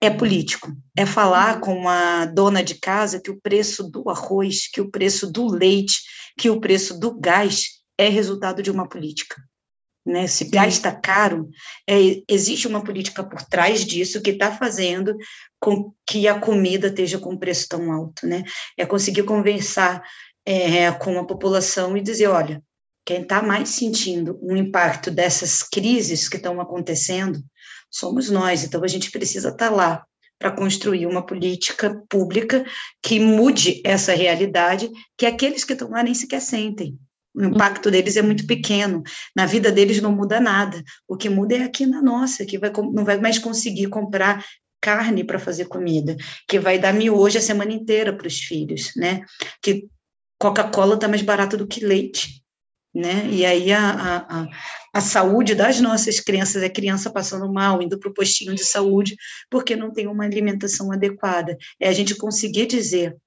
[0.01, 0.71] é político.
[0.95, 5.31] É falar com uma dona de casa que o preço do arroz, que o preço
[5.31, 6.01] do leite,
[6.37, 9.35] que o preço do gás é resultado de uma política
[10.05, 10.27] né?
[10.27, 11.49] Se gás está caro,
[11.89, 15.15] é, existe uma política por trás disso que está fazendo
[15.59, 18.43] com que a comida esteja com preço tão alto, né?
[18.77, 20.03] É conseguir conversar
[20.45, 22.61] é, com a população e dizer, olha,
[23.03, 27.39] quem está mais sentindo o impacto dessas crises que estão acontecendo
[27.89, 30.05] somos nós, então a gente precisa estar tá lá
[30.37, 32.65] para construir uma política pública
[33.01, 36.99] que mude essa realidade que aqueles que estão lá nem sequer sentem.
[37.35, 39.03] O impacto deles é muito pequeno.
[39.35, 40.81] Na vida deles não muda nada.
[41.07, 44.43] O que muda é aqui na nossa, que vai, não vai mais conseguir comprar
[44.81, 46.15] carne para fazer comida,
[46.47, 49.21] que vai dar miojo a semana inteira para os filhos, né?
[49.61, 49.87] Que
[50.39, 52.43] Coca-Cola está mais barata do que leite,
[52.93, 53.27] né?
[53.31, 54.47] E aí a, a,
[54.93, 59.15] a, saúde das nossas crianças é criança passando mal, indo para o postinho de saúde,
[59.49, 61.57] porque não tem uma alimentação adequada.
[61.79, 63.17] É a gente conseguir dizer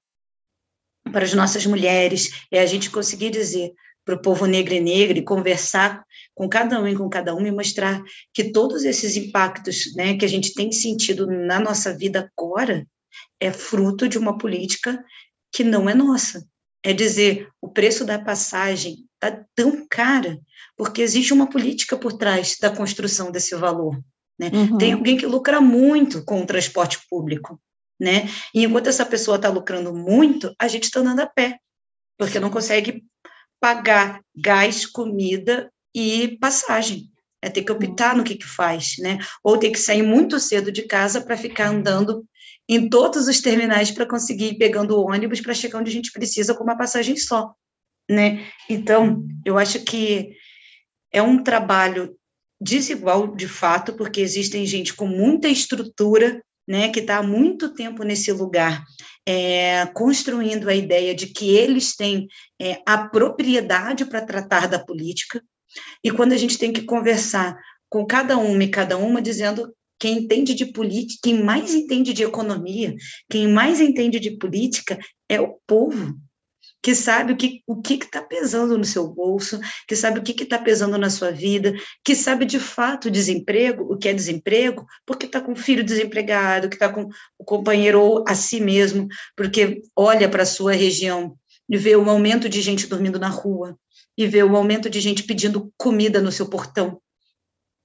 [1.11, 3.73] para as nossas mulheres, é a gente conseguir dizer
[4.05, 7.47] para o povo negro e negro e conversar com cada um e com cada uma
[7.47, 8.01] e mostrar
[8.33, 12.87] que todos esses impactos né, que a gente tem sentido na nossa vida agora
[13.39, 15.03] é fruto de uma política
[15.51, 16.45] que não é nossa.
[16.83, 20.39] É dizer, o preço da passagem está tão cara
[20.77, 24.01] porque existe uma política por trás da construção desse valor.
[24.39, 24.49] Né?
[24.53, 24.77] Uhum.
[24.77, 27.59] Tem alguém que lucra muito com o transporte público.
[27.99, 28.29] Né?
[28.55, 31.59] E enquanto essa pessoa está lucrando muito, a gente está andando a pé,
[32.17, 33.03] porque não consegue
[33.59, 37.11] pagar gás, comida e passagem.
[37.41, 39.17] É ter que optar no que, que faz, né?
[39.43, 42.25] Ou ter que sair muito cedo de casa para ficar andando
[42.67, 46.11] em todos os terminais para conseguir ir pegando o ônibus para chegar onde a gente
[46.11, 47.53] precisa com uma passagem só,
[48.09, 48.45] né?
[48.69, 50.35] Então, eu acho que
[51.11, 52.15] é um trabalho
[52.61, 58.03] desigual de fato, porque existem gente com muita estrutura, né, que está há muito tempo
[58.03, 58.85] nesse lugar
[59.27, 62.27] é, construindo a ideia de que eles têm
[62.61, 65.43] é, a propriedade para tratar da política,
[66.03, 67.57] e quando a gente tem que conversar
[67.89, 72.23] com cada uma e cada uma, dizendo quem entende de política, quem mais entende de
[72.23, 72.95] economia,
[73.29, 76.15] quem mais entende de política é o povo
[76.81, 80.43] que sabe o que o que está pesando no seu bolso, que sabe o que
[80.43, 84.85] está pesando na sua vida, que sabe de fato o desemprego, o que é desemprego,
[85.05, 89.07] porque está com o filho desempregado, que está com o companheiro ou a si mesmo,
[89.35, 91.35] porque olha para a sua região
[91.69, 93.77] e vê o aumento de gente dormindo na rua,
[94.17, 96.99] e vê o aumento de gente pedindo comida no seu portão.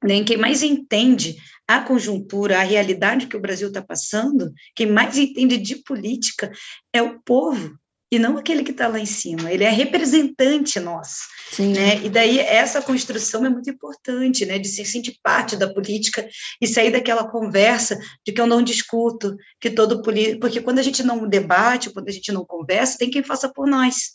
[0.03, 0.27] Nem né?
[0.27, 5.57] quem mais entende a conjuntura, a realidade que o Brasil está passando, quem mais entende
[5.57, 6.51] de política
[6.93, 7.79] é o povo,
[8.15, 9.51] e não aquele que está lá em cima.
[9.51, 11.23] Ele é representante nosso.
[11.51, 11.73] Sim.
[11.73, 11.97] Né?
[12.05, 14.59] E daí essa construção é muito importante, né?
[14.59, 16.29] de se sentir parte da política
[16.61, 20.41] e sair daquela conversa de que eu não discuto, que todo político.
[20.41, 23.67] Porque quando a gente não debate, quando a gente não conversa, tem quem faça por
[23.67, 24.13] nós.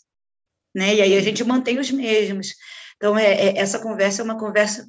[0.74, 0.94] Né?
[0.94, 2.54] E aí a gente mantém os mesmos.
[2.96, 4.86] Então, é, é essa conversa é uma conversa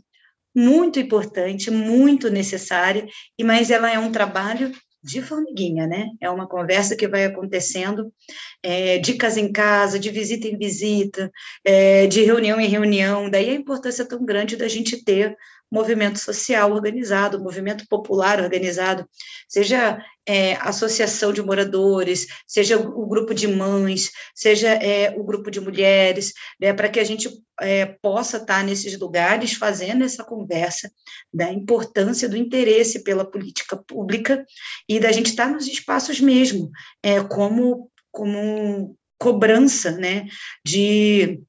[0.56, 3.08] muito importante, muito necessária,
[3.38, 4.72] e mas ela é um trabalho
[5.04, 6.10] de formiguinha, né?
[6.22, 8.14] É uma conversa que vai acontecendo
[8.62, 11.32] é, de casa em casa, de visita em visita,
[11.66, 13.30] é, de reunião em reunião.
[13.30, 15.36] Daí a importância tão grande da gente ter
[15.72, 19.08] movimento social organizado, movimento popular organizado,
[19.48, 25.62] seja é, associação de moradores, seja o grupo de mães, seja é, o grupo de
[25.62, 27.30] mulheres, né, para que a gente
[27.62, 30.92] é, possa estar nesses lugares fazendo essa conversa
[31.34, 34.46] da importância do interesse pela política pública
[34.90, 36.70] e da gente estar nos espaços mesmo,
[37.02, 40.28] é, como, como cobrança né,
[40.66, 41.42] de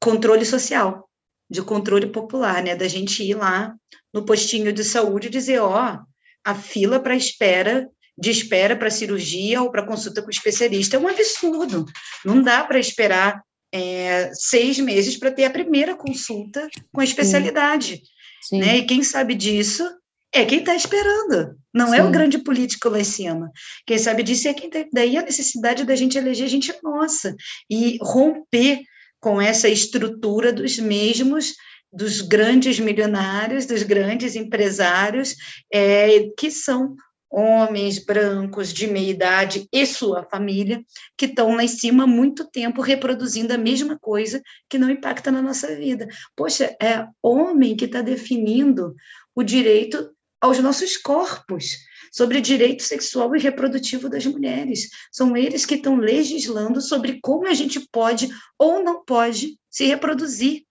[0.00, 1.09] controle social,
[1.50, 3.74] de controle popular, né, da gente ir lá
[4.12, 5.98] no postinho de saúde e dizer, ó,
[6.44, 10.98] a fila para espera de espera para cirurgia ou para consulta com o especialista é
[10.98, 11.86] um absurdo.
[12.24, 13.42] Não dá para esperar
[13.72, 18.02] é, seis meses para ter a primeira consulta com a especialidade.
[18.42, 18.60] Sim.
[18.60, 18.78] Né?
[18.78, 19.88] E quem sabe disso
[20.32, 21.96] é quem está esperando, não Sim.
[21.96, 23.50] é o grande político lá em cima.
[23.84, 24.88] Quem sabe disso é quem tem.
[24.92, 27.34] Daí a necessidade da gente eleger gente nossa
[27.68, 28.80] e romper
[29.20, 31.54] com essa estrutura dos mesmos
[31.92, 35.34] dos grandes milionários, dos grandes empresários,
[35.72, 36.96] é, que são
[37.30, 40.84] homens brancos de meia idade e sua família,
[41.16, 45.30] que estão lá em cima há muito tempo reproduzindo a mesma coisa que não impacta
[45.30, 46.08] na nossa vida.
[46.34, 48.94] Poxa, é homem que está definindo
[49.34, 50.10] o direito
[50.40, 51.76] aos nossos corpos,
[52.10, 54.88] sobre direito sexual e reprodutivo das mulheres.
[55.12, 60.64] São eles que estão legislando sobre como a gente pode ou não pode se reproduzir,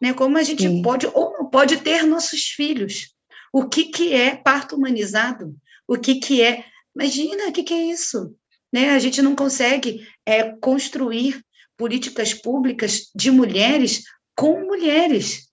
[0.00, 0.14] né?
[0.14, 0.82] como a gente Sim.
[0.82, 3.12] pode ou não pode ter nossos filhos.
[3.52, 5.54] O que, que é parto humanizado?
[5.86, 6.64] o que, que é.
[6.94, 8.34] Imagina, o que, que é isso?
[8.72, 8.90] Né?
[8.90, 11.44] A gente não consegue é, construir
[11.76, 14.04] políticas públicas de mulheres
[14.34, 15.48] com mulheres,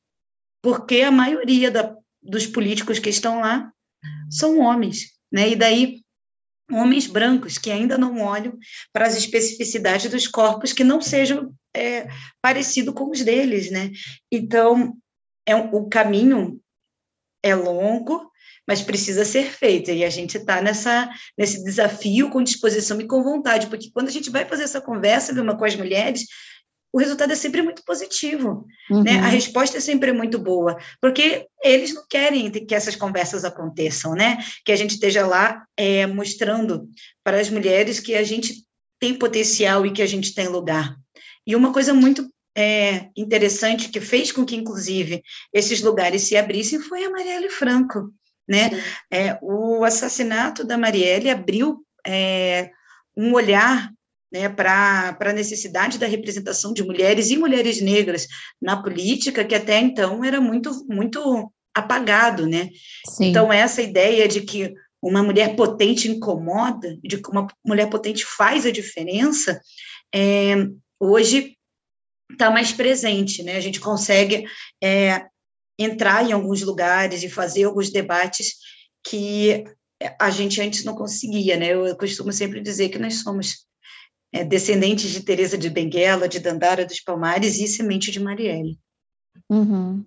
[0.62, 3.72] porque a maioria da, dos políticos que estão lá
[4.30, 5.50] são homens, né?
[5.50, 6.02] E daí
[6.72, 8.58] homens brancos que ainda não olham
[8.94, 12.08] para as especificidades dos corpos que não sejam é,
[12.42, 13.92] parecido com os deles, né?
[14.32, 14.96] Então
[15.46, 16.62] é o caminho
[17.44, 18.30] é longo,
[18.68, 19.92] mas precisa ser feita.
[19.92, 24.12] E a gente está nessa nesse desafio com disposição e com vontade, porque quando a
[24.12, 26.26] gente vai fazer essa conversa Vilma, com as mulheres,
[26.92, 29.04] o resultado é sempre muito positivo, uhum.
[29.04, 29.20] né?
[29.20, 34.40] A resposta é sempre muito boa, porque eles não querem que essas conversas aconteçam, né?
[34.66, 36.90] Que a gente esteja lá é, mostrando
[37.24, 38.66] para as mulheres que a gente
[39.00, 40.96] tem potencial e que a gente tem lugar.
[41.46, 42.28] E uma coisa muito
[42.58, 45.22] é, interessante que fez com que, inclusive,
[45.54, 48.12] esses lugares se abrissem foi a Marielle Franco,
[48.48, 48.72] né?
[49.12, 52.72] É, o assassinato da Marielle abriu é,
[53.16, 53.92] um olhar
[54.32, 58.28] né, para a necessidade da representação de mulheres e mulheres negras
[58.62, 62.70] na política, que até então era muito, muito apagado, né?
[63.08, 63.26] Sim.
[63.26, 68.66] Então, essa ideia de que uma mulher potente incomoda, de que uma mulher potente faz
[68.66, 69.60] a diferença,
[70.14, 70.56] é,
[71.00, 71.58] hoje
[72.32, 73.56] está mais presente, né?
[73.56, 74.46] A gente consegue
[74.84, 75.26] é,
[75.78, 78.56] entrar em alguns lugares e fazer alguns debates
[79.04, 79.64] que
[80.20, 81.74] a gente antes não conseguia, né?
[81.74, 83.66] Eu costumo sempre dizer que nós somos
[84.32, 88.80] é, descendentes de Teresa de Benguela, de Dandara dos Palmares e semente de Marielle.
[89.50, 90.06] Uhum.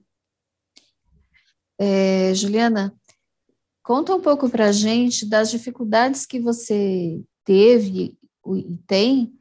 [1.78, 2.94] É, Juliana,
[3.82, 8.16] conta um pouco para a gente das dificuldades que você teve
[8.46, 9.32] e tem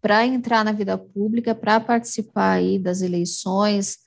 [0.00, 3.98] para entrar na vida pública, para participar aí das eleições,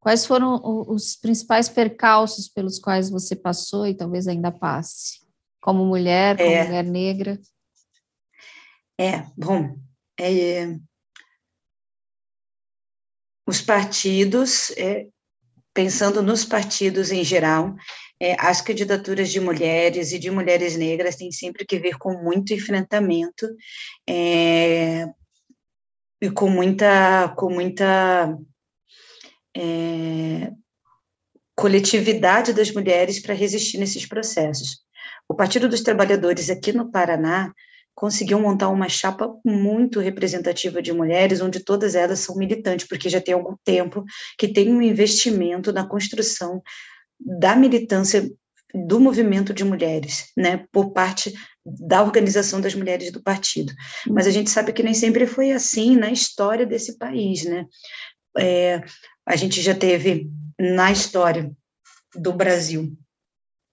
[0.00, 5.18] Quais foram os principais percalços pelos quais você passou e talvez ainda passe,
[5.60, 7.40] como mulher, como é, mulher negra?
[9.00, 9.78] É, bom,
[10.18, 10.76] é,
[13.46, 15.06] os partidos, é,
[15.72, 17.76] pensando nos partidos em geral,
[18.20, 22.52] é, as candidaturas de mulheres e de mulheres negras têm sempre que ver com muito
[22.52, 23.48] enfrentamento
[24.08, 25.06] é,
[26.20, 28.36] e com muita, com muita
[29.56, 30.50] é,
[31.54, 34.80] coletividade das mulheres para resistir nesses processos.
[35.28, 37.54] O Partido dos Trabalhadores aqui no Paraná
[37.98, 43.20] conseguiu montar uma chapa muito representativa de mulheres, onde todas elas são militantes, porque já
[43.20, 44.04] tem algum tempo
[44.38, 46.62] que tem um investimento na construção
[47.18, 48.30] da militância
[48.72, 51.34] do movimento de mulheres, né, por parte
[51.66, 53.72] da organização das mulheres do partido.
[54.06, 57.66] Mas a gente sabe que nem sempre foi assim na história desse país, né?
[58.38, 58.80] É,
[59.26, 61.50] a gente já teve na história
[62.14, 62.96] do Brasil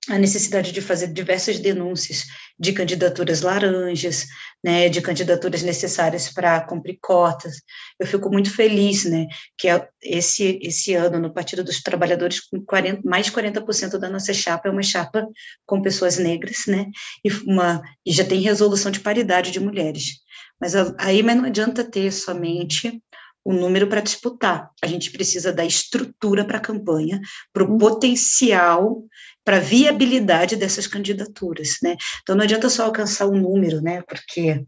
[0.09, 2.25] a necessidade de fazer diversas denúncias
[2.59, 4.25] de candidaturas laranjas,
[4.63, 7.61] né, de candidaturas necessárias para cumprir cotas.
[7.99, 9.27] Eu fico muito feliz, né,
[9.57, 9.67] que
[10.01, 14.71] esse esse ano no Partido dos Trabalhadores 40, mais de 40% da nossa chapa é
[14.71, 15.27] uma chapa
[15.65, 16.85] com pessoas negras, né,
[17.23, 20.19] e uma e já tem resolução de paridade de mulheres.
[20.59, 23.01] Mas aí mas não adianta ter somente
[23.45, 24.71] o número para disputar.
[24.81, 27.21] A gente precisa da estrutura para a campanha,
[27.53, 29.03] para o potencial
[29.45, 31.95] para viabilidade dessas candidaturas, né?
[32.23, 34.01] Então não adianta só alcançar o número, né?
[34.01, 34.65] Porque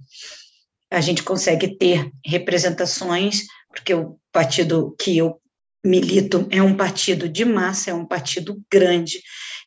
[0.92, 5.42] a gente consegue ter representações, porque o partido que eu
[5.84, 9.20] milito é um partido de massa, é um partido grande,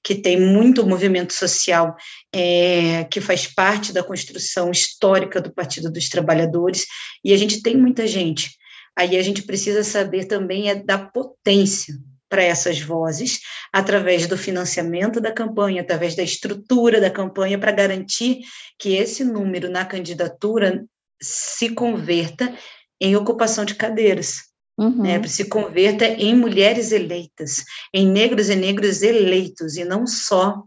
[0.02, 1.94] que tem muito movimento social,
[2.32, 6.86] é, que faz parte da construção histórica do Partido dos Trabalhadores,
[7.24, 8.50] e a gente tem muita gente.
[8.96, 11.94] Aí a gente precisa saber também é da potência
[12.30, 13.40] para essas vozes,
[13.72, 18.38] através do financiamento da campanha, através da estrutura da campanha, para garantir
[18.78, 20.86] que esse número na candidatura
[21.20, 22.54] se converta
[23.00, 24.48] em ocupação de cadeiras.
[24.78, 25.02] Uhum.
[25.02, 30.62] Né, se converta em mulheres eleitas, em negros e negros eleitos, e não só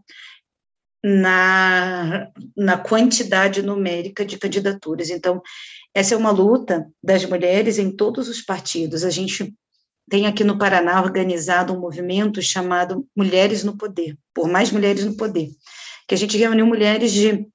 [1.02, 5.10] na, na quantidade numérica de candidaturas.
[5.10, 5.42] Então,
[5.92, 9.04] essa é uma luta das mulheres em todos os partidos.
[9.04, 9.52] A gente
[10.08, 15.16] tem aqui no Paraná organizado um movimento chamado Mulheres no Poder, por mais mulheres no
[15.16, 15.50] poder,
[16.06, 17.46] que a gente reuniu mulheres de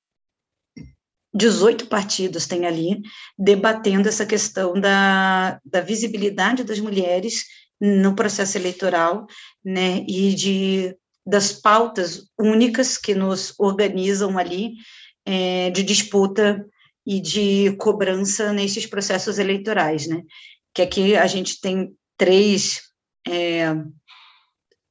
[1.34, 3.02] 18 partidos tem ali
[3.38, 7.46] debatendo essa questão da, da visibilidade das mulheres
[7.80, 9.26] no processo eleitoral,
[9.64, 10.96] né, e de
[11.26, 14.72] das pautas únicas que nos organizam ali
[15.24, 16.66] é, de disputa
[17.06, 20.24] e de cobrança nesses processos eleitorais, né,
[20.74, 22.82] que aqui a gente tem três
[23.28, 23.74] é,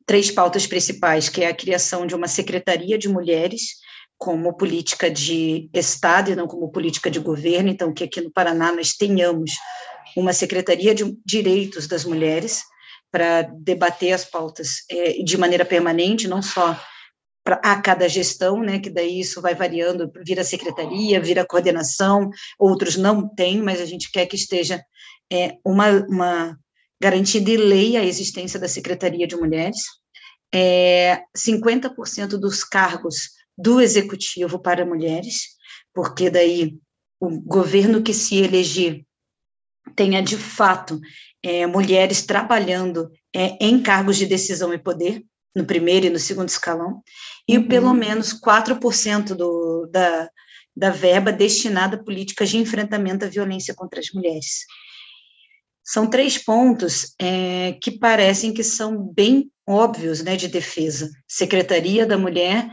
[0.08, 3.76] três pautas principais, que é a criação de uma secretaria de mulheres
[4.16, 8.72] como política de Estado e não como política de governo, então que aqui no Paraná
[8.72, 9.52] nós tenhamos
[10.16, 12.62] uma Secretaria de Direitos das Mulheres
[13.12, 16.76] para debater as pautas é, de maneira permanente, não só
[17.46, 23.28] a cada gestão, né, que daí isso vai variando, vira secretaria, vira coordenação, outros não
[23.28, 24.82] têm, mas a gente quer que esteja
[25.32, 26.58] é, uma, uma
[27.00, 29.78] garantia de lei a existência da Secretaria de Mulheres,
[30.52, 35.48] é, 50% dos cargos do executivo para mulheres,
[35.94, 36.78] porque daí
[37.20, 39.04] o governo que se eleger
[39.96, 41.00] tenha de fato
[41.42, 45.24] é, mulheres trabalhando é, em cargos de decisão e poder,
[45.54, 47.02] no primeiro e no segundo escalão,
[47.48, 47.68] e uhum.
[47.68, 50.30] pelo menos 4% do, da,
[50.76, 54.64] da verba destinada a políticas de enfrentamento à violência contra as mulheres.
[55.90, 61.10] São três pontos é, que parecem que são bem óbvios né, de defesa.
[61.26, 62.68] Secretaria da Mulher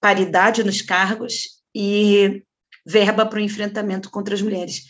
[0.00, 2.44] paridade nos cargos e
[2.86, 4.84] verba para o enfrentamento contra as mulheres.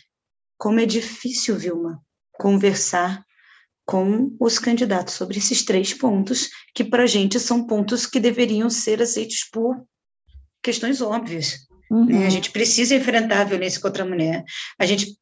[0.58, 2.02] Como é difícil, Vilma,
[2.32, 3.24] conversar
[3.86, 8.68] com os candidatos sobre esses três pontos, que para a gente são pontos que deveriam
[8.68, 9.82] ser aceitos por
[10.62, 11.66] questões óbvias.
[11.90, 12.04] Uhum.
[12.04, 12.26] Né?
[12.26, 14.44] A gente precisa enfrentar a violência contra a mulher.
[14.78, 15.16] A gente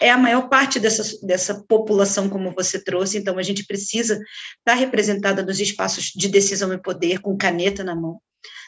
[0.00, 4.20] é a maior parte dessa, dessa população, como você trouxe, então a gente precisa
[4.58, 8.20] estar representada nos espaços de decisão e poder, com caneta na mão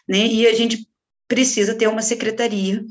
[0.08, 0.26] né?
[0.26, 0.88] E a gente
[1.28, 2.84] precisa ter uma secretaria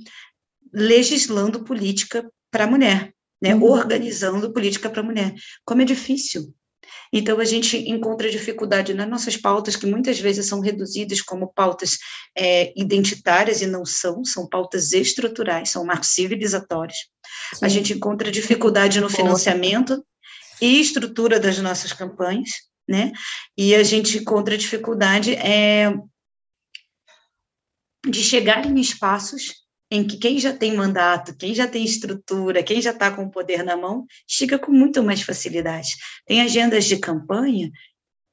[0.73, 3.55] legislando política para a mulher, né?
[3.55, 3.63] Uhum.
[3.63, 5.33] Organizando política para a mulher.
[5.63, 6.53] Como é difícil.
[7.11, 11.97] Então, a gente encontra dificuldade nas nossas pautas, que muitas vezes são reduzidas como pautas
[12.37, 16.97] é, identitárias e não são, são pautas estruturais, são marcos civilizatórios.
[17.53, 17.65] Sim.
[17.65, 20.03] A gente encontra dificuldade no financiamento
[20.61, 22.49] e estrutura das nossas campanhas,
[22.87, 23.11] né?
[23.57, 25.93] E a gente encontra dificuldade é,
[28.07, 32.81] de chegar em espaços em que quem já tem mandato, quem já tem estrutura, quem
[32.81, 35.95] já está com o poder na mão, chega com muito mais facilidade.
[36.25, 37.71] Tem agendas de campanha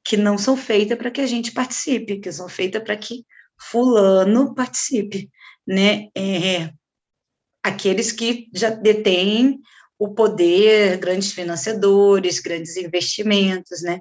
[0.05, 3.25] que não são feitas para que a gente participe, que são feitas para que
[3.71, 5.31] fulano participe,
[5.67, 6.09] né?
[6.15, 6.73] É,
[7.63, 9.61] aqueles que já detêm
[9.99, 14.01] o poder, grandes financiadores, grandes investimentos, né?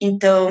[0.00, 0.50] Então,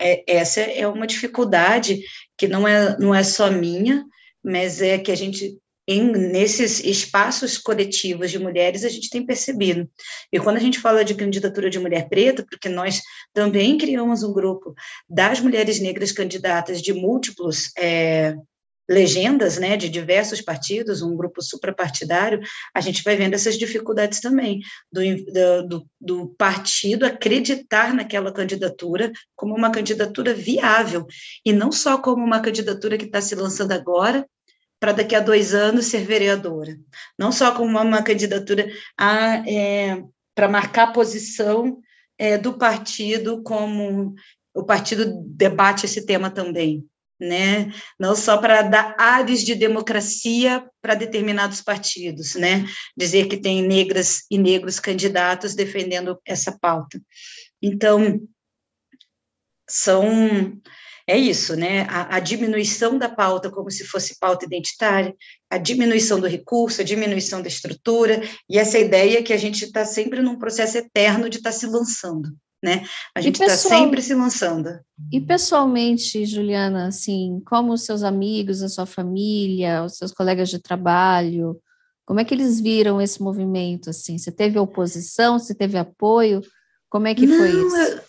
[0.00, 2.00] é, essa é uma dificuldade
[2.36, 4.04] que não é, não é só minha,
[4.42, 5.56] mas é que a gente,
[5.86, 9.88] em, nesses espaços coletivos de mulheres, a gente tem percebido.
[10.32, 13.00] E quando a gente fala de candidatura de mulher preta, porque nós
[13.32, 14.74] também criamos um grupo
[15.08, 18.34] das mulheres negras candidatas de múltiplos é,
[18.88, 22.40] legendas, né, de diversos partidos, um grupo suprapartidário,
[22.74, 24.60] a gente vai vendo essas dificuldades também,
[24.90, 31.06] do, do, do partido acreditar naquela candidatura como uma candidatura viável,
[31.44, 34.26] e não só como uma candidatura que está se lançando agora,
[34.80, 36.78] para daqui a dois anos ser vereadora,
[37.18, 38.66] não só como uma, candidatura
[39.46, 40.02] é,
[40.34, 41.80] para marcar posição
[42.16, 44.14] é, do partido como
[44.54, 46.88] o partido debate esse tema também,
[47.20, 47.72] né?
[47.98, 52.64] Não só para dar ares de democracia para determinados partidos, né?
[52.96, 57.00] Dizer que tem negras e negros candidatos defendendo essa pauta.
[57.60, 58.20] Então,
[59.68, 60.60] são
[61.08, 61.86] é isso, né?
[61.88, 65.14] A, a, diminuição da pauta como se fosse pauta identitária,
[65.48, 69.86] a diminuição do recurso, a diminuição da estrutura, e essa ideia que a gente está
[69.86, 72.28] sempre num processo eterno de estar tá se lançando,
[72.62, 72.84] né?
[73.14, 74.80] A gente está sempre se lançando.
[75.12, 80.58] E pessoalmente, Juliana, assim, como os seus amigos, a sua família, os seus colegas de
[80.58, 81.56] trabalho,
[82.04, 84.16] como é que eles viram esse movimento, assim?
[84.16, 86.40] Você teve oposição, você teve apoio?
[86.88, 88.02] Como é que Não, foi isso?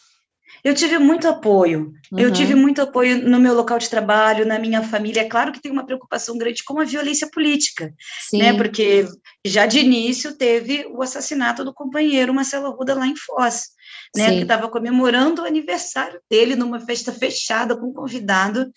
[0.63, 1.93] Eu tive muito apoio.
[2.11, 2.19] Uhum.
[2.19, 5.21] Eu tive muito apoio no meu local de trabalho, na minha família.
[5.21, 7.93] É claro que tem uma preocupação grande com a violência política,
[8.29, 8.39] Sim.
[8.39, 8.53] né?
[8.53, 9.05] Porque
[9.45, 13.69] já de início teve o assassinato do companheiro Marcelo Arruda lá em Foz,
[14.15, 14.29] né?
[14.29, 14.35] Sim.
[14.37, 18.71] Que estava comemorando o aniversário dele numa festa fechada com um convidado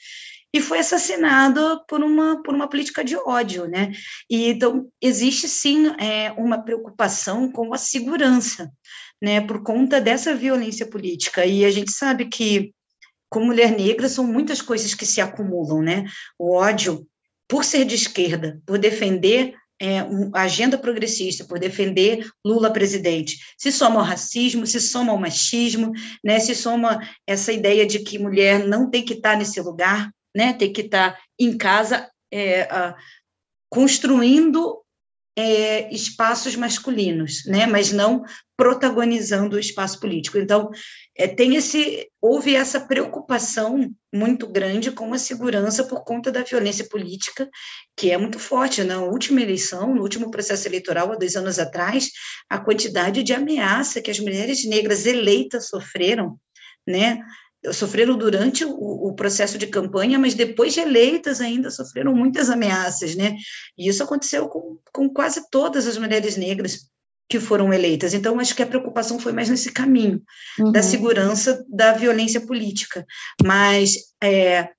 [0.54, 3.90] e foi assassinado por uma, por uma política de ódio, né?
[4.28, 8.70] E, então, existe sim é, uma preocupação com a segurança,
[9.22, 11.46] né, por conta dessa violência política.
[11.46, 12.74] E a gente sabe que,
[13.30, 16.04] como mulher negra, são muitas coisas que se acumulam, né?
[16.36, 17.06] O ódio,
[17.48, 19.98] por ser de esquerda, por defender é,
[20.34, 25.92] agenda progressista, por defender Lula presidente, se soma ao racismo, se soma ao machismo,
[26.22, 30.52] né, se soma essa ideia de que mulher não tem que estar nesse lugar, né,
[30.52, 32.96] tem que estar em casa é, a,
[33.68, 34.81] construindo
[35.36, 38.22] é, espaços masculinos, né, mas não
[38.56, 40.38] protagonizando o espaço político.
[40.38, 40.70] Então,
[41.16, 46.86] é, tem esse, houve essa preocupação muito grande com a segurança por conta da violência
[46.88, 47.48] política,
[47.96, 48.84] que é muito forte.
[48.84, 52.10] Na última eleição, no último processo eleitoral, há dois anos atrás,
[52.48, 56.38] a quantidade de ameaça que as mulheres negras eleitas sofreram,
[56.86, 57.20] né,
[57.70, 63.14] sofreram durante o, o, processo de campanha, mas depois de eleitas ainda sofreram muitas ameaças,
[63.14, 63.36] né?
[63.78, 66.88] E isso aconteceu com, com quase todas as mulheres negras
[67.28, 68.14] que foram eleitas.
[68.14, 70.20] Então, acho que a preocupação foi mais nesse caminho
[70.58, 70.72] uhum.
[70.72, 73.06] da segurança da violência política.
[73.42, 74.70] Mas é,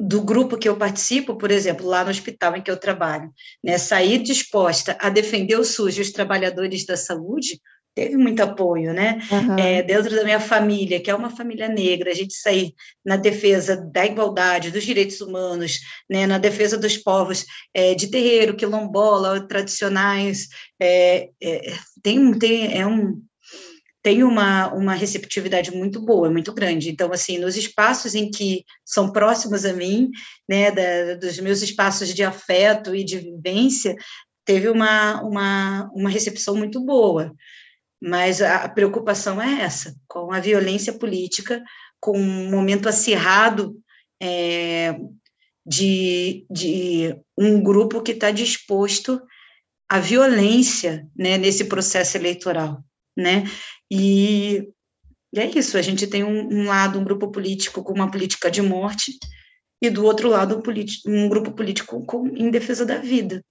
[0.00, 3.32] do grupo que eu participo, por exemplo, lá no hospital em que eu trabalho,
[3.62, 7.60] né, sair disposta a defender o SUS e os trabalhadores da saúde,
[7.94, 9.20] teve muito apoio, né?
[9.30, 9.56] Uhum.
[9.56, 12.74] É, dentro da minha família, que é uma família negra, a gente sair
[13.04, 15.78] na defesa da igualdade, dos direitos humanos,
[16.10, 16.26] né?
[16.26, 20.48] na defesa dos povos é, de terreiro, quilombola, tradicionais,
[20.80, 21.72] é, é,
[22.02, 23.22] tem, tem, é um,
[24.02, 26.90] tem uma, uma receptividade muito boa, muito grande.
[26.90, 30.10] Então, assim, nos espaços em que são próximos a mim,
[30.48, 33.94] né, da, dos meus espaços de afeto e de vivência,
[34.44, 37.32] teve uma, uma, uma recepção muito boa.
[38.06, 41.62] Mas a preocupação é essa, com a violência política,
[41.98, 43.80] com um momento acirrado
[44.22, 44.94] é,
[45.64, 49.22] de, de um grupo que está disposto
[49.88, 52.84] à violência né, nesse processo eleitoral.
[53.16, 53.44] Né?
[53.90, 54.68] E,
[55.32, 58.50] e é isso, a gente tem um, um, lado, um grupo político com uma política
[58.50, 59.18] de morte,
[59.80, 60.62] e do outro lado,
[61.06, 63.42] um, um grupo político com, em defesa da vida.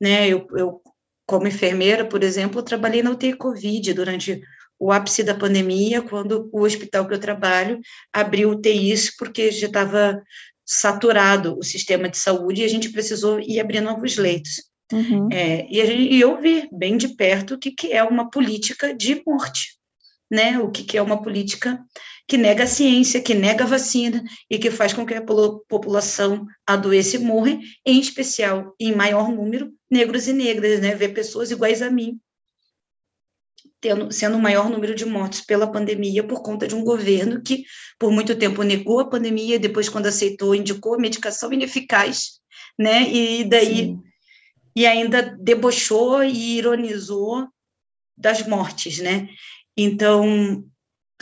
[0.00, 0.26] Né?
[0.28, 0.82] Eu, eu
[1.26, 4.42] como enfermeira, por exemplo, eu trabalhei na UTI Covid durante
[4.78, 7.80] o ápice da pandemia, quando o hospital que eu trabalho
[8.12, 10.22] abriu UTIs, porque já estava
[10.66, 14.62] saturado o sistema de saúde e a gente precisou ir abrir novos leitos.
[14.92, 15.28] Uhum.
[15.32, 18.94] É, e, gente, e, eu vi bem de perto o que, que é uma política
[18.94, 19.78] de morte,
[20.30, 20.58] né?
[20.58, 21.78] O que, que é uma política
[22.26, 26.46] que nega a ciência, que nega a vacina e que faz com que a população
[26.66, 30.94] adoeça e morra, em especial, em maior número, negros e negras, né?
[30.94, 32.18] Ver pessoas iguais a mim
[33.84, 37.64] tendo, sendo o maior número de mortes pela pandemia por conta de um governo que,
[37.98, 42.40] por muito tempo, negou a pandemia, depois, quando aceitou, indicou medicação ineficaz,
[42.78, 43.02] né?
[43.02, 44.02] E daí, Sim.
[44.74, 47.46] e ainda debochou e ironizou
[48.16, 49.28] das mortes, né?
[49.76, 50.64] Então,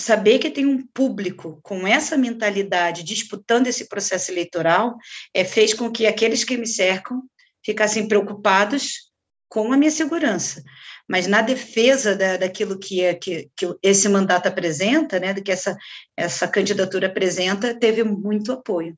[0.02, 4.96] saber que tem um público com essa mentalidade disputando esse processo eleitoral
[5.32, 7.22] é, fez com que aqueles que me cercam
[7.64, 9.10] ficassem preocupados
[9.48, 10.62] com a minha segurança.
[11.08, 15.52] Mas na defesa da, daquilo que, é, que, que esse mandato apresenta, né, do que
[15.52, 15.76] essa,
[16.16, 18.96] essa candidatura apresenta, teve muito apoio.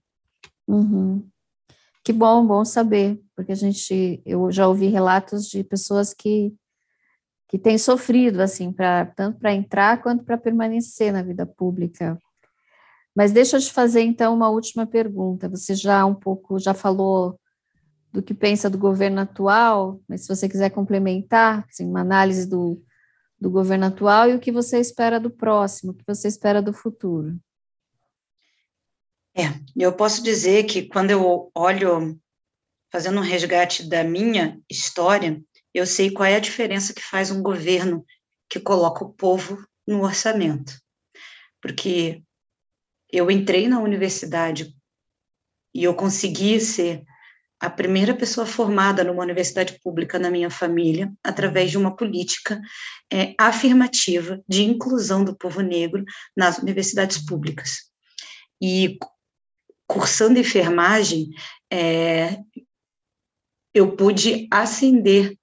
[0.67, 1.29] Uhum.
[2.03, 6.55] Que bom, bom saber, porque a gente, eu já ouvi relatos de pessoas que
[7.49, 12.19] que têm sofrido assim para tanto para entrar quanto para permanecer na vida pública.
[13.15, 15.49] Mas deixa eu te fazer então uma última pergunta.
[15.49, 17.39] Você já um pouco já falou
[18.13, 22.81] do que pensa do governo atual, mas se você quiser complementar, assim, uma análise do,
[23.41, 26.73] do governo atual e o que você espera do próximo, o que você espera do
[26.73, 27.37] futuro.
[29.37, 32.17] É, eu posso dizer que quando eu olho,
[32.91, 35.43] fazendo um resgate da minha história,
[35.75, 38.07] eu sei qual é a diferença que faz um governo
[38.49, 40.81] que coloca o povo no orçamento.
[41.61, 42.23] Porque
[43.11, 44.75] eu entrei na universidade
[45.75, 47.05] e eu consegui ser
[47.61, 52.61] a primeira pessoa formada numa universidade pública na minha família, através de uma política
[53.13, 56.05] é, afirmativa de inclusão do povo negro
[56.37, 57.91] nas universidades públicas.
[58.61, 58.99] E
[59.87, 61.31] cursando enfermagem,
[61.73, 62.39] é,
[63.73, 65.37] eu pude ascender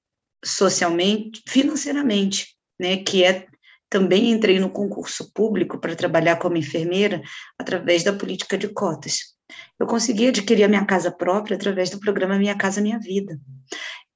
[0.43, 3.47] socialmente, financeiramente, né, que é
[3.89, 7.21] também entrei no concurso público para trabalhar como enfermeira
[7.59, 9.35] através da política de cotas.
[9.77, 13.37] Eu consegui adquirir a minha casa própria através do programa Minha Casa Minha Vida.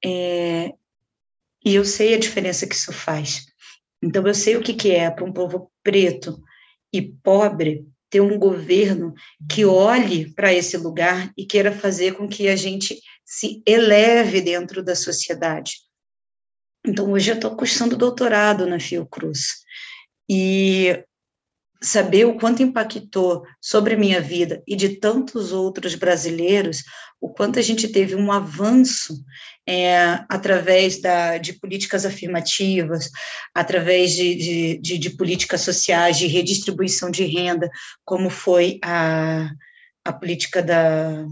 [0.02, 0.72] É,
[1.62, 3.44] e eu sei a diferença que isso faz.
[4.02, 6.40] Então, eu sei o que, que é para um povo preto
[6.92, 9.12] e pobre ter um governo
[9.50, 14.82] que olhe para esse lugar e queira fazer com que a gente se eleve dentro
[14.82, 15.85] da sociedade.
[16.86, 19.64] Então, hoje eu estou cursando doutorado na Fiocruz.
[20.28, 21.04] E
[21.82, 26.82] saber o quanto impactou sobre minha vida e de tantos outros brasileiros,
[27.20, 29.24] o quanto a gente teve um avanço
[29.66, 29.96] é,
[30.28, 33.10] através da, de políticas afirmativas,
[33.54, 37.68] através de, de, de, de, políticas sociais, de redistribuição de renda,
[38.04, 39.50] como foi a,
[40.04, 41.26] a política da.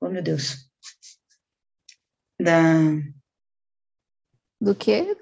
[0.00, 0.68] Oh, meu Deus!
[2.40, 3.13] Da.
[4.64, 5.16] Do quê?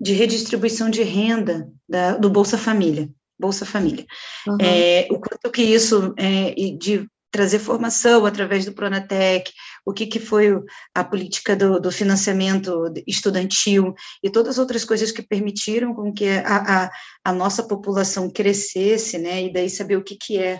[0.00, 4.06] de redistribuição de renda da, do Bolsa Família, Bolsa Família.
[4.46, 4.58] Uhum.
[4.60, 9.52] É, o quanto que isso, é, de trazer formação através do Pronatec,
[9.84, 10.58] o que, que foi
[10.94, 16.26] a política do, do, financiamento estudantil e todas as outras coisas que permitiram com que
[16.28, 16.90] a, a,
[17.24, 20.58] a nossa população crescesse, né, e daí saber o que, que é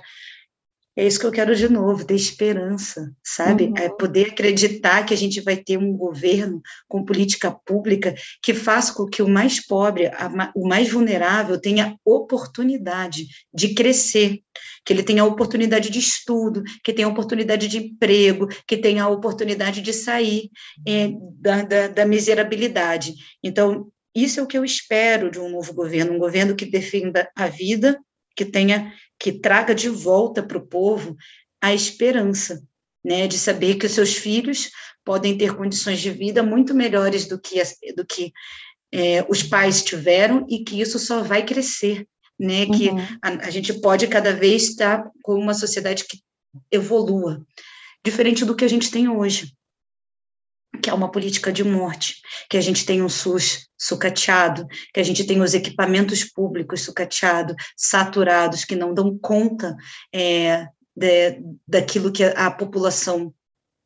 [0.99, 3.67] é isso que eu quero de novo, ter esperança, sabe?
[3.67, 3.75] Uhum.
[3.77, 8.93] É poder acreditar que a gente vai ter um governo com política pública que faça
[8.93, 10.11] com que o mais pobre,
[10.57, 14.41] o mais vulnerável, tenha oportunidade de crescer,
[14.85, 19.81] que ele tenha oportunidade de estudo, que tenha oportunidade de emprego, que tenha a oportunidade
[19.81, 20.51] de sair
[20.85, 23.15] é, da, da, da miserabilidade.
[23.41, 27.31] Então, isso é o que eu espero de um novo governo, um governo que defenda
[27.37, 27.97] a vida,
[28.35, 31.17] que tenha que traga de volta para o povo
[31.61, 32.63] a esperança,
[33.05, 34.71] né, de saber que os seus filhos
[35.05, 37.61] podem ter condições de vida muito melhores do que,
[37.97, 38.33] do que
[38.93, 42.07] é, os pais tiveram e que isso só vai crescer,
[42.39, 42.71] né, uhum.
[42.77, 42.91] que
[43.23, 46.21] a, a gente pode cada vez estar com uma sociedade que
[46.71, 47.45] evolua,
[48.05, 49.53] diferente do que a gente tem hoje
[50.83, 52.17] que é uma política de morte,
[52.49, 57.57] que a gente tem um SUS sucateado, que a gente tem os equipamentos públicos sucateados,
[57.77, 59.77] saturados, que não dão conta
[60.13, 60.67] é,
[60.97, 63.33] de, daquilo que a, população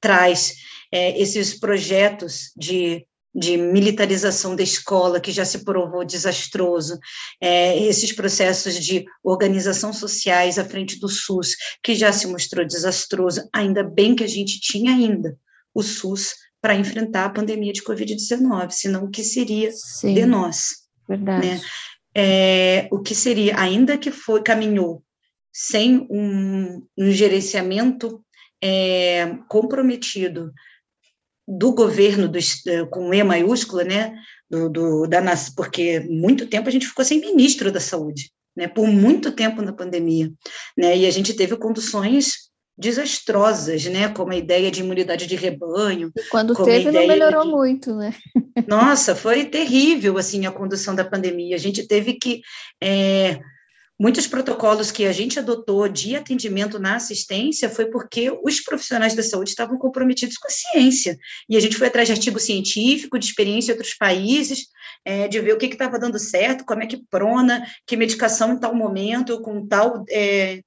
[0.01, 0.55] traz,
[0.91, 6.99] é, esses projetos de de militarização da escola, que já se provou desastroso,
[7.41, 13.49] é, esses processos de organização sociais à frente do SUS, que já se mostrou desastroso,
[13.53, 15.37] ainda bem que a gente tinha ainda
[15.75, 20.83] o SUS para enfrentar a pandemia de Covid-19, senão o que seria Sim, de nós?
[21.09, 21.49] Verdade.
[21.49, 21.61] Né?
[22.15, 25.03] É, o que seria, ainda que foi, caminhou
[25.53, 28.25] sem um, um gerenciamento
[28.63, 30.53] é, comprometido
[31.47, 32.39] do governo, do,
[32.91, 34.15] com E maiúscula, né,
[34.49, 35.21] do, do, da,
[35.57, 39.73] porque muito tempo a gente ficou sem ministro da saúde, né, por muito tempo na
[39.73, 40.33] pandemia,
[40.79, 42.52] né, e a gente teve conduções
[42.83, 44.09] desastrosas, né?
[44.09, 46.13] Como a ideia de imunidade de rebanho.
[46.17, 47.51] E quando teve, não melhorou de...
[47.51, 48.13] muito, né?
[48.67, 51.57] Nossa, foi terrível, assim, a condução da pandemia.
[51.57, 52.43] A gente teve que...
[52.83, 53.41] É,
[53.99, 59.23] muitos protocolos que a gente adotou de atendimento na assistência foi porque os profissionais da
[59.23, 61.17] saúde estavam comprometidos com a ciência.
[61.49, 64.67] E a gente foi atrás de artigo científico, de experiência em outros países,
[65.05, 68.59] é, de ver o que estava dando certo, como é que prona, que medicação em
[68.59, 70.05] tal momento, com tal...
[70.11, 70.61] É,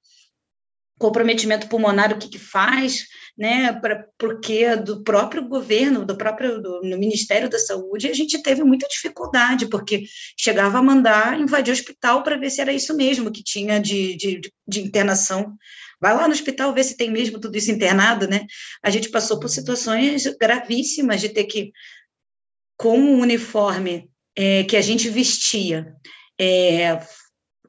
[1.05, 3.05] comprometimento pulmonar, o que, que faz,
[3.37, 8.41] né, pra, porque do próprio governo, do próprio do, no Ministério da Saúde, a gente
[8.41, 10.05] teve muita dificuldade, porque
[10.37, 14.15] chegava a mandar invadir o hospital para ver se era isso mesmo que tinha de,
[14.15, 15.55] de, de internação.
[16.01, 18.45] Vai lá no hospital ver se tem mesmo tudo isso internado, né?
[18.83, 21.71] A gente passou por situações gravíssimas de ter que,
[22.77, 25.93] com o uniforme é, que a gente vestia,
[26.39, 26.99] é,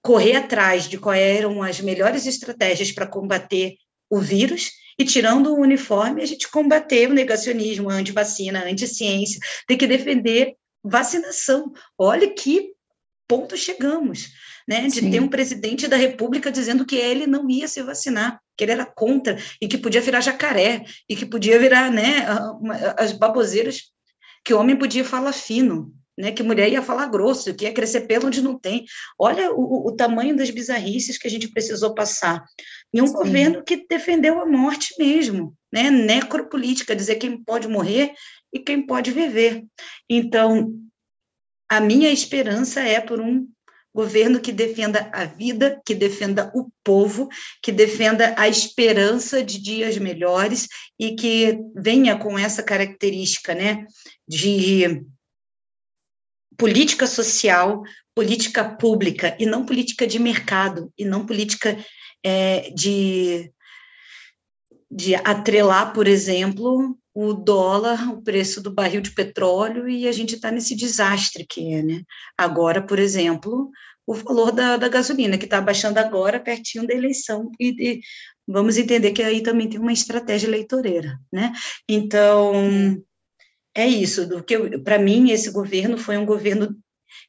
[0.07, 3.75] correr atrás de quais eram as melhores estratégias para combater
[4.09, 9.41] o vírus e tirando o uniforme, a gente combater o negacionismo, a antivacina, a anticiência,
[9.67, 11.73] tem que defender vacinação.
[11.99, 12.71] Olha que
[13.27, 14.29] ponto chegamos,
[14.69, 14.83] né?
[14.83, 15.11] De Sim.
[15.11, 18.87] ter um presidente da República dizendo que ele não ia se vacinar, que ele era
[18.87, 22.25] contra e que podia virar jacaré e que podia virar, né,
[22.97, 23.91] as baboseiras,
[24.45, 28.03] que o homem podia falar fino, né, que mulher ia falar grosso, que ia crescer
[28.03, 28.85] pelo onde não tem.
[29.19, 32.45] Olha o, o tamanho das bizarrices que a gente precisou passar.
[32.93, 33.12] E um Sim.
[33.12, 38.12] governo que defendeu a morte mesmo, né, necropolítica, dizer quem pode morrer
[38.53, 39.64] e quem pode viver.
[40.09, 40.73] Então,
[41.69, 43.47] a minha esperança é por um
[43.95, 47.29] governo que defenda a vida, que defenda o povo,
[47.62, 50.69] que defenda a esperança de dias melhores
[51.01, 53.87] e que venha com essa característica, né,
[54.29, 55.03] de
[56.57, 57.83] política social,
[58.15, 61.77] política pública, e não política de mercado, e não política
[62.25, 63.53] é, de,
[64.91, 70.35] de atrelar, por exemplo, o dólar, o preço do barril de petróleo, e a gente
[70.35, 72.03] está nesse desastre que é, né?
[72.37, 73.71] Agora, por exemplo,
[74.07, 78.01] o valor da, da gasolina, que está baixando agora, pertinho da eleição, e, e,
[78.47, 81.53] vamos entender que aí também tem uma estratégia eleitoreira, né?
[81.89, 83.03] Então,
[83.77, 86.74] é isso, do que para mim esse governo foi um governo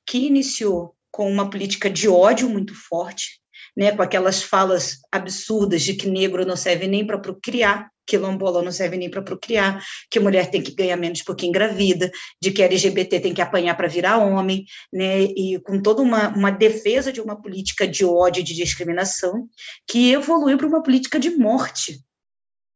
[0.05, 3.41] que iniciou com uma política de ódio muito forte,
[3.75, 8.71] né, com aquelas falas absurdas de que negro não serve nem para procriar, quilombola não
[8.71, 12.09] serve nem para procriar, que mulher tem que ganhar menos porque engravida,
[12.41, 16.49] de que LGBT tem que apanhar para virar homem, né, e com toda uma, uma
[16.49, 19.49] defesa de uma política de ódio e de discriminação,
[19.85, 21.99] que evoluiu para uma política de morte,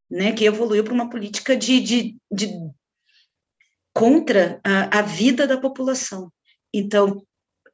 [0.10, 2.50] né, que evoluiu para uma política de, de, de
[3.94, 6.32] contra a, a vida da população.
[6.74, 7.26] Então,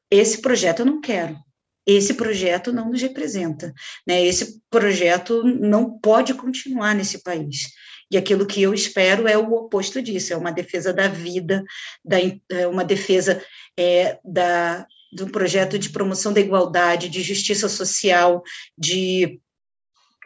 [0.10, 1.38] esse projeto eu não quero.
[1.86, 3.74] Esse projeto não nos representa,
[4.06, 4.22] né?
[4.26, 7.72] Esse projeto não pode continuar nesse país.
[8.12, 11.64] E aquilo que eu espero é o oposto disso, é uma defesa da vida,
[12.04, 12.18] da,
[12.52, 13.42] é uma defesa
[13.78, 18.44] é, da, do projeto de promoção da igualdade, de justiça social,
[18.78, 19.40] de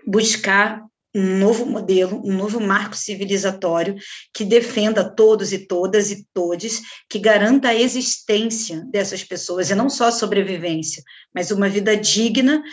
[0.06, 0.84] buscar
[1.14, 3.96] um novo modelo, um novo marco civilizatório
[4.34, 9.90] que defenda todos e todas e todes, que garanta a existência dessas pessoas, e não
[9.90, 11.04] só a sobrevivência,
[11.34, 12.64] mas uma vida digna,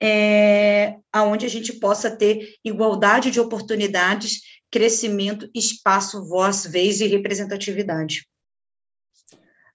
[0.00, 4.40] é, aonde a gente possa ter igualdade de oportunidades,
[4.70, 8.26] crescimento, espaço, voz, vez e representatividade.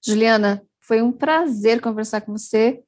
[0.06, 2.82] Juliana, foi um prazer conversar com você.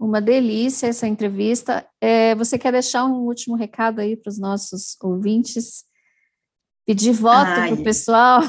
[0.00, 1.86] Uma delícia essa entrevista.
[2.00, 5.84] É, você quer deixar um último recado aí para os nossos ouvintes?
[6.86, 8.40] Pedir voto para o pessoal?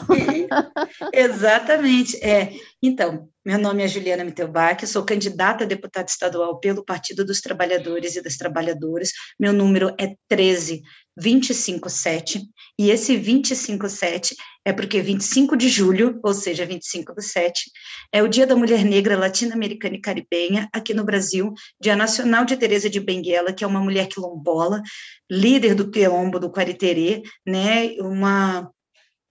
[1.11, 2.15] Exatamente.
[2.23, 7.39] É, então, meu nome é Juliana Mittelbach, sou candidata a deputada estadual pelo Partido dos
[7.39, 9.11] Trabalhadores e das Trabalhadoras.
[9.39, 12.41] Meu número é 13257,
[12.79, 17.69] e esse 257 é porque 25 de julho, ou seja, 25 do 7,
[18.11, 22.57] é o Dia da Mulher Negra Latino-Americana e Caribenha aqui no Brasil, Dia Nacional de
[22.57, 24.81] Teresa de Benguela, que é uma mulher quilombola,
[25.29, 28.71] líder do quilombo do Quariterê, né, uma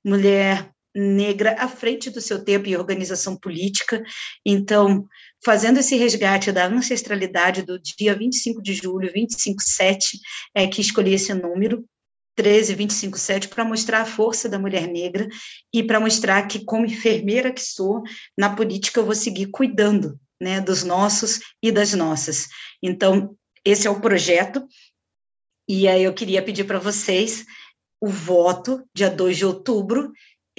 [0.04, 4.02] mulher negra à frente do seu tempo em organização política.
[4.44, 5.06] Então,
[5.44, 10.18] fazendo esse resgate da ancestralidade do dia 25 de julho, 25/7,
[10.54, 11.84] é que escolhi esse número,
[12.36, 15.28] 13, 25, 7, para mostrar a força da mulher negra
[15.72, 18.02] e para mostrar que, como enfermeira que sou,
[18.36, 22.48] na política eu vou seguir cuidando né, dos nossos e das nossas.
[22.82, 24.66] Então, esse é o projeto,
[25.68, 27.44] e aí eu queria pedir para vocês
[28.00, 30.10] o voto, dia 2 de outubro,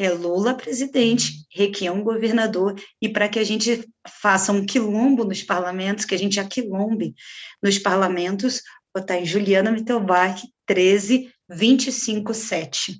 [0.04, 6.06] é Lula presidente, Requião governador, e para que a gente faça um quilombo nos parlamentos,
[6.06, 7.14] que a gente aquilombe
[7.62, 8.62] nos parlamentos,
[8.94, 13.00] botar em Juliana Mittelbach, 13 257.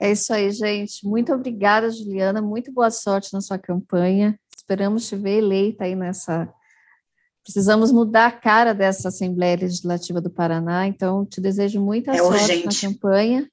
[0.00, 1.06] É isso aí, gente.
[1.06, 2.42] Muito obrigada, Juliana.
[2.42, 4.38] Muito boa sorte na sua campanha.
[4.56, 6.52] Esperamos te ver eleita aí nessa.
[7.44, 12.42] Precisamos mudar a cara dessa Assembleia Legislativa do Paraná, então te desejo muita é sorte
[12.42, 12.66] urgente.
[12.66, 13.48] na campanha.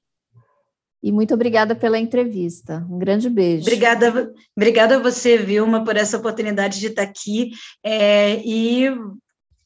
[1.04, 2.82] E muito obrigada pela entrevista.
[2.90, 3.60] Um grande beijo.
[3.60, 7.50] Obrigada, obrigada a você, Vilma, por essa oportunidade de estar aqui.
[7.84, 8.88] É, e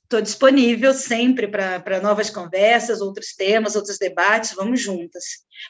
[0.03, 5.23] Estou disponível sempre para novas conversas, outros temas, outros debates, vamos juntas.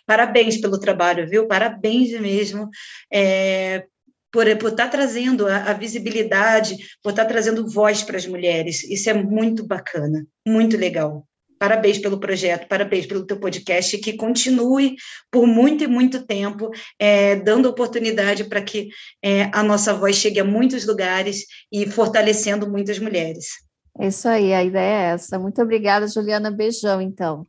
[0.07, 1.49] Parabéns pelo trabalho, viu?
[1.49, 2.71] Parabéns mesmo
[3.13, 3.85] é,
[4.31, 8.85] por, estar tá trazendo a, a, visibilidade, por estar tá trazendo voz para as mulheres.
[8.85, 11.27] Isso é muito bacana, muito legal.
[11.59, 14.97] Parabéns pelo projeto, parabéns pelo teu podcast, que continue
[15.31, 18.89] por muito e muito tempo, é, dando oportunidade para que
[19.23, 23.47] é, a nossa voz chegue a muitos lugares e fortalecendo muitas mulheres.
[23.99, 25.39] É isso aí, a ideia é essa.
[25.39, 26.51] Muito obrigada, Juliana.
[26.51, 27.45] Beijão, então.